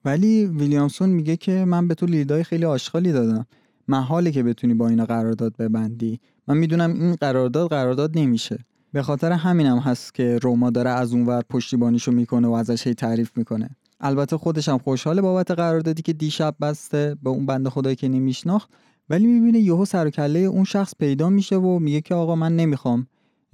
ولی 0.04 0.46
ویلیامسون 0.46 1.08
میگه 1.08 1.36
که 1.36 1.64
من 1.64 1.88
به 1.88 1.94
تو 1.94 2.06
لیدای 2.06 2.44
خیلی 2.44 2.64
آشغالی 2.64 3.12
دادم. 3.12 3.46
محاله 3.88 4.30
که 4.30 4.42
بتونی 4.42 4.74
با 4.74 4.88
اینا 4.88 5.06
قرارداد 5.06 5.56
ببندی. 5.56 6.20
من 6.48 6.56
می‌دونم 6.56 6.92
این 6.92 7.14
قرارداد 7.14 7.70
قرارداد 7.70 8.18
نمیشه. 8.18 8.58
به 8.92 9.02
خاطر 9.02 9.32
همینم 9.32 9.78
هست 9.78 10.14
که 10.14 10.38
روما 10.42 10.70
داره 10.70 10.90
از 10.90 11.12
اونور 11.12 11.42
پشتیبانیشو 11.50 12.12
می‌کنه 12.12 12.48
و 12.48 12.52
ازش 12.52 12.86
هی 12.86 12.94
تعریف 12.94 13.30
می‌کنه. 13.36 13.70
البته 14.00 14.36
خودش 14.36 14.68
هم 14.68 14.78
خوشحاله 14.78 15.22
بابت 15.22 15.50
قراردادی 15.50 16.02
که 16.02 16.12
دیشب 16.12 16.54
بسته 16.60 17.16
به 17.22 17.30
اون 17.30 17.46
بنده 17.46 17.70
خدایی 17.70 17.96
که 17.96 18.08
نمیشناخت 18.08 18.70
ولی 19.10 19.26
می‌بینه 19.26 19.58
یهو 19.58 19.84
سر 19.84 20.06
و 20.06 20.10
کله 20.10 20.38
اون 20.38 20.64
شخص 20.64 20.92
پیدا 20.98 21.28
میشه 21.30 21.56
و 21.56 21.78
میگه 21.78 22.00
که 22.00 22.14
آقا 22.14 22.34
من 22.34 22.56
نمی‌خوام 22.56 23.06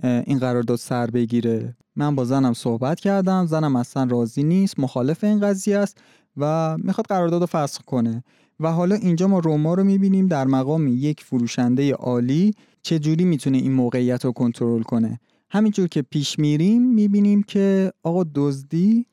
این 0.02 0.38
قرارداد 0.38 0.78
سر 0.78 1.07
بگیره. 1.07 1.76
من 1.96 2.14
با 2.14 2.24
زنم 2.24 2.52
صحبت 2.52 3.00
کردم 3.00 3.46
زنم 3.46 3.76
اصلا 3.76 4.04
راضی 4.04 4.42
نیست 4.42 4.80
مخالف 4.80 5.24
این 5.24 5.40
قضیه 5.40 5.78
است 5.78 5.98
و 6.37 6.76
می‌خواد 6.78 7.07
قرارداد 7.07 7.40
رو 7.40 7.46
فسخ 7.46 7.83
کنه. 7.83 8.24
و 8.61 8.72
حالا 8.72 8.94
اینجا 8.94 9.28
ما 9.28 9.38
روما 9.38 9.74
رو 9.74 9.85
می‌بینیم 9.85 10.26
در 10.26 10.44
مقام 10.44 10.88
یک 10.88 11.24
فروشنده 11.24 11.92
عالی 11.92 12.54
چجوری 12.83 13.24
می‌تونه 13.24 13.59
این 13.59 13.72
موقعیت 13.72 14.24
رو 14.24 14.33
کنترل 14.33 14.83
کنه. 14.83 15.20
همینجور 15.50 15.88
که 15.88 16.02
پیش 16.02 16.38
میریم 16.38 16.83
می‌بینیم 16.83 17.42
که 17.42 17.92
آقا 18.02 18.24
دزدی 18.35 19.07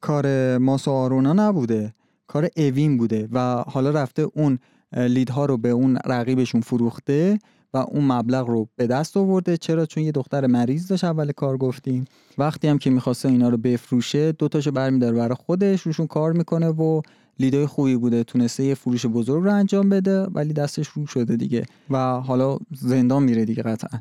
کار 0.00 0.58
ماسو 0.58 0.90
آرونا 0.90 1.32
نبوده. 1.32 1.94
کار 2.26 2.48
اوین 2.56 2.96
بوده 2.96 3.28
و 3.32 3.64
حالا 3.66 3.90
رفته 3.90 4.22
اون 4.34 4.58
لیدها 4.96 5.46
رو 5.46 5.56
به 5.56 5.68
اون 5.68 5.98
رقیبشون 6.06 6.60
فروخته 6.60 7.38
و 7.74 7.78
اون 7.78 8.04
مبلغ 8.04 8.48
رو 8.48 8.68
به 8.76 8.86
دست 8.86 9.16
آورده. 9.16 9.56
چرا؟ 9.56 9.86
چون 9.86 10.02
یه 10.02 10.12
دختر 10.12 10.46
مریض 10.46 10.88
داشت 10.88 11.04
اول 11.04 11.32
کار 11.32 11.56
گفتیم. 11.56 12.04
وقتی 12.38 12.68
هم 12.68 12.78
که 12.78 12.90
می‌خواسته 12.90 13.28
اینا 13.28 13.48
رو 13.48 13.56
بفروشه 13.56 14.32
دو 14.32 14.48
تاشو 14.48 14.70
برمیداره 14.70 15.16
برای 15.16 15.34
خودش 15.34 15.82
روشون 15.82 16.06
کار 16.06 16.32
می‌کنه 16.32 16.68
و 16.68 17.00
lead 17.38 17.60
ای 17.60 17.66
خوبی 17.66 17.96
بوده. 17.96 18.24
تونسته 18.24 18.64
یه 18.64 18.74
فروش 18.74 19.06
بزرگ 19.06 19.44
رو 19.44 19.54
انجام 19.54 19.88
بده 19.88 20.22
ولی 20.22 20.52
دستش 20.52 20.88
رو 20.88 21.06
شده 21.06 21.36
دیگه 21.36 21.66
و 21.90 21.98
حالا 22.20 22.58
زندان 22.80 23.22
میره 23.22 23.44
دیگه 23.44 23.62
قطعا. 23.62 24.00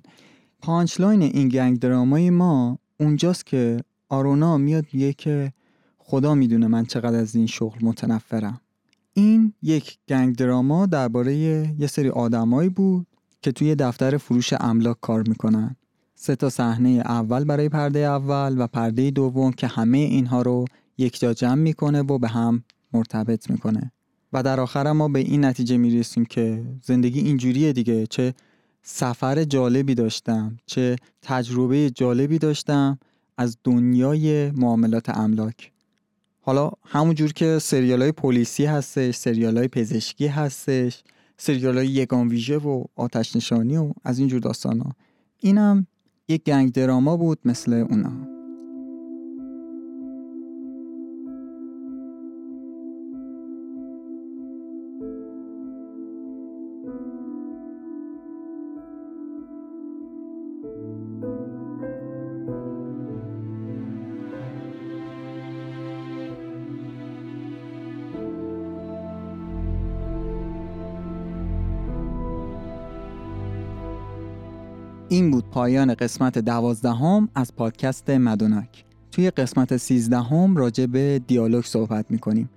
punchline 0.62 1.22
این 1.22 1.50
gang 1.50 1.80
drama 1.80 2.21
ی 2.21 2.30
ما 2.30 2.78
اونجاست 3.00 3.46
که 3.46 3.80
آرونا 4.10 4.58
میاد 4.58 4.86
میگه 4.94 5.14
که 5.14 5.52
خدا 6.10 6.36
می‌دونه 6.36 6.68
من 6.68 6.86
چقدر 6.86 7.20
از 7.20 7.36
این 7.36 7.46
شغل 7.46 7.78
متنفرم. 7.82 8.62
این 9.14 9.54
یک 9.62 9.98
gang 10.08 10.36
drama 10.36 10.86
درباره 10.86 11.36
یه 11.36 11.88
سری 11.88 12.10
آدمایی 12.10 12.70
بود 12.70 13.08
که 13.42 13.52
توی 13.52 13.76
دفتر 13.76 14.18
فروش 14.18 14.54
املاک 14.60 14.98
کار 15.02 15.24
می‌کنن. 15.28 15.76
سه 16.16 16.36
تا 16.36 16.50
صحنه 16.50 16.90
اول 16.90 17.44
برای 17.44 17.70
پرده 17.70 18.00
اول 18.00 18.56
و 18.58 18.68
پرده 18.68 19.12
دوم 19.12 19.52
که 19.52 19.68
همه 19.68 19.98
اینها 19.98 20.42
رو 20.42 20.66
یک 20.98 21.20
جا 21.20 21.34
جمع 21.34 21.62
می‌کنه 21.62 22.02
و 22.02 22.18
به 22.18 22.28
هم 22.28 22.64
مرتبط 22.94 23.50
می‌کنه. 23.50 23.92
و 24.34 24.44
در 24.44 24.60
آخر 24.60 24.92
ما 24.92 25.08
به 25.08 25.20
این 25.20 25.46
نتیجه 25.46 25.78
می‌رسیم 25.78 26.26
که 26.26 26.66
زندگی 26.84 27.20
اینجوریه 27.20 27.74
دیگه 27.74 28.08
چه 28.08 28.34
سفر 28.84 29.44
جالبی 29.44 29.96
داشتم 29.96 30.58
چه 30.66 30.96
تجربه 31.22 31.90
جالبی 31.90 32.38
داشتم 32.38 33.00
از 33.38 33.58
دنیای 33.64 34.52
معاملات 34.52 35.10
املاک. 35.10 35.72
حالا 36.42 36.72
همونجور 36.86 37.34
که 37.34 37.60
سریال 37.60 38.02
های 38.02 38.12
پلیسی 38.12 38.66
هستش 38.66 39.16
سریال 39.16 39.58
های 39.58 39.68
پزشکی 39.68 40.28
هستش 40.28 41.04
سریال 41.38 41.78
های 41.78 41.88
یگان 41.88 42.28
ویژه 42.28 42.58
و 42.58 42.84
آتش 42.96 43.36
نشانی 43.36 43.78
و 43.78 43.92
از 44.04 44.20
اینجور 44.20 44.40
داستان 44.40 44.80
ها 44.80 44.92
اینم 45.40 45.88
یک 46.28 46.44
گنگ 46.44 46.72
دراما 46.72 47.18
بود 47.18 47.40
مثل 47.46 47.74
اونا. 47.74 48.29
پایان 75.52 75.94
قسمت 75.94 76.40
دوازدهم 76.40 77.30
از 77.36 77.56
پادکست 77.56 78.10
مدوناک. 78.10 78.86
توی 79.12 79.30
قسمت 79.30 79.78
سیزدهم 79.78 80.58
راجع 80.58 80.86
به 80.86 81.22
دیالوگ 81.28 81.66
صحبت 81.66 82.12
می‌کنیم. 82.12 82.50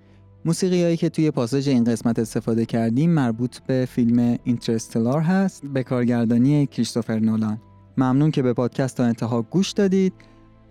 موسیقی 0.45 0.83
هایی 0.83 0.97
که 0.97 1.09
توی 1.09 1.31
پاساژ 1.31 1.67
این 1.67 1.83
قسمت 1.83 2.19
استفاده 2.19 2.65
کردیم 2.65 3.09
مربوط 3.09 3.57
به 3.67 3.87
فیلم 3.91 4.37
اینترستلار 4.43 5.21
هست. 5.21 5.65
به 5.73 5.83
کارگردانی 5.83 6.67
کریستوفر 6.67 7.19
نولان. 7.19 7.57
ممنون 7.97 8.31
که 8.31 8.41
به 8.41 8.53
پادکست 8.53 8.97
تا 8.97 9.03
انتها 9.03 9.41
گوش 9.41 9.71
دادید 9.71 10.13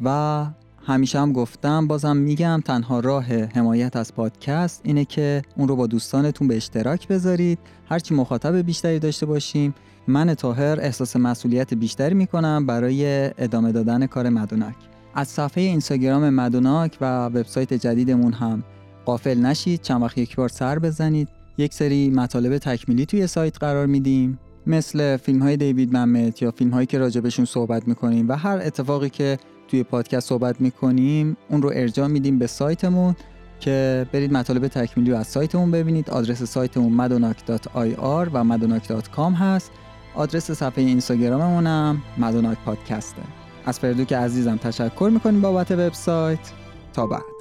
و 0.05 0.47
همیشه 0.87 1.21
هم 1.21 1.33
گفتم 1.33 1.87
بازم 1.87 2.17
میگم 2.17 2.61
تنها 2.65 3.01
راه 3.01 3.25
حمایت 3.25 3.97
از 3.97 4.15
پادکست 4.15 4.81
اینه 4.85 5.05
که 5.05 5.43
اون 5.57 5.69
رو 5.69 5.77
با 5.77 5.87
دوستانتون 5.87 6.49
به 6.49 6.57
اشتراک 6.57 7.09
بذارید. 7.09 7.59
هرچی 7.89 8.15
مخاطب 8.15 8.57
بیشتری 8.57 8.99
داشته 8.99 9.27
باشیم. 9.27 9.75
من 10.09 10.35
تاهر 10.35 10.81
احساس 10.81 11.17
مسئولیت 11.17 11.75
بیشتری 11.75 12.15
می‌کنم 12.15 12.67
برای 12.67 13.31
ادامه 13.39 13.73
دادن 13.73 14.07
کار 14.07 14.29
مدوناک. 14.29 14.75
از 15.15 15.29
صفحه 15.29 15.65
اینستاگرام 15.65 16.31
مدوناک 16.31 16.99
و 17.01 17.27
وبسایت 17.27 17.75
جدیدمون 17.75 18.33
هم. 18.33 18.63
قافل 19.05 19.39
نشید 19.39 19.81
چند 19.81 20.03
وقت 20.03 20.19
یک 20.19 20.37
بار 20.37 20.49
سر 20.49 20.79
بزنید. 20.79 21.29
یک 21.59 21.75
سری 21.75 22.11
مطالب 22.11 22.59
تکمیلی 22.59 23.07
توی 23.07 23.27
سایت 23.27 23.59
قرار 23.59 23.87
میدیم. 23.87 24.39
مثل 24.67 25.17
فیلم 25.17 25.43
های 25.43 25.57
دیوید 25.57 25.97
ممت 25.97 26.43
یا 26.43 26.51
فیلم 26.51 26.71
هایی 26.71 26.87
که 26.87 26.99
راجبشون 26.99 27.45
صحبت 27.45 27.89
می‌کنیم 27.89 28.29
و 28.29 28.33
هر 28.33 28.59
اتفاقی 28.59 29.11
که 29.11 29.39
توی 29.69 29.83
پادکست 29.83 30.29
صحبت 30.29 30.61
می‌کنیم 30.61 31.37
اون 31.49 31.63
رو 31.63 31.71
ارجاع 31.75 32.07
میدیم 32.07 32.39
به 32.39 32.47
سایتمون 32.47 33.17
که 33.61 34.07
برید 34.13 34.33
مطالب 34.33 34.69
تکمیلی 34.69 35.11
رو 35.11 35.17
از 35.17 35.27
سایتمون 35.27 35.71
ببینید. 35.71 36.11
آدرس 36.11 36.43
سایتمون 36.43 37.09
madonak.ir 37.09 38.29
و 38.33 38.45
madonak.com 38.45 39.35
هست. 39.35 39.71
آدرس 40.15 40.51
صفحه 40.51 40.85
اینستاگراممون 40.85 41.67
هم 41.67 42.03
مدوناک 42.19 42.59
پادکسته. 42.65 43.23
از 43.67 43.81
فردوک 43.81 44.13
عزیزم 44.13 44.57
تشکر 44.57 45.11
می‌کنیم 45.13 45.41
بابت 45.41 45.71
وبسایت. 45.71 46.53
تا 46.93 47.07
بعد. 47.07 47.32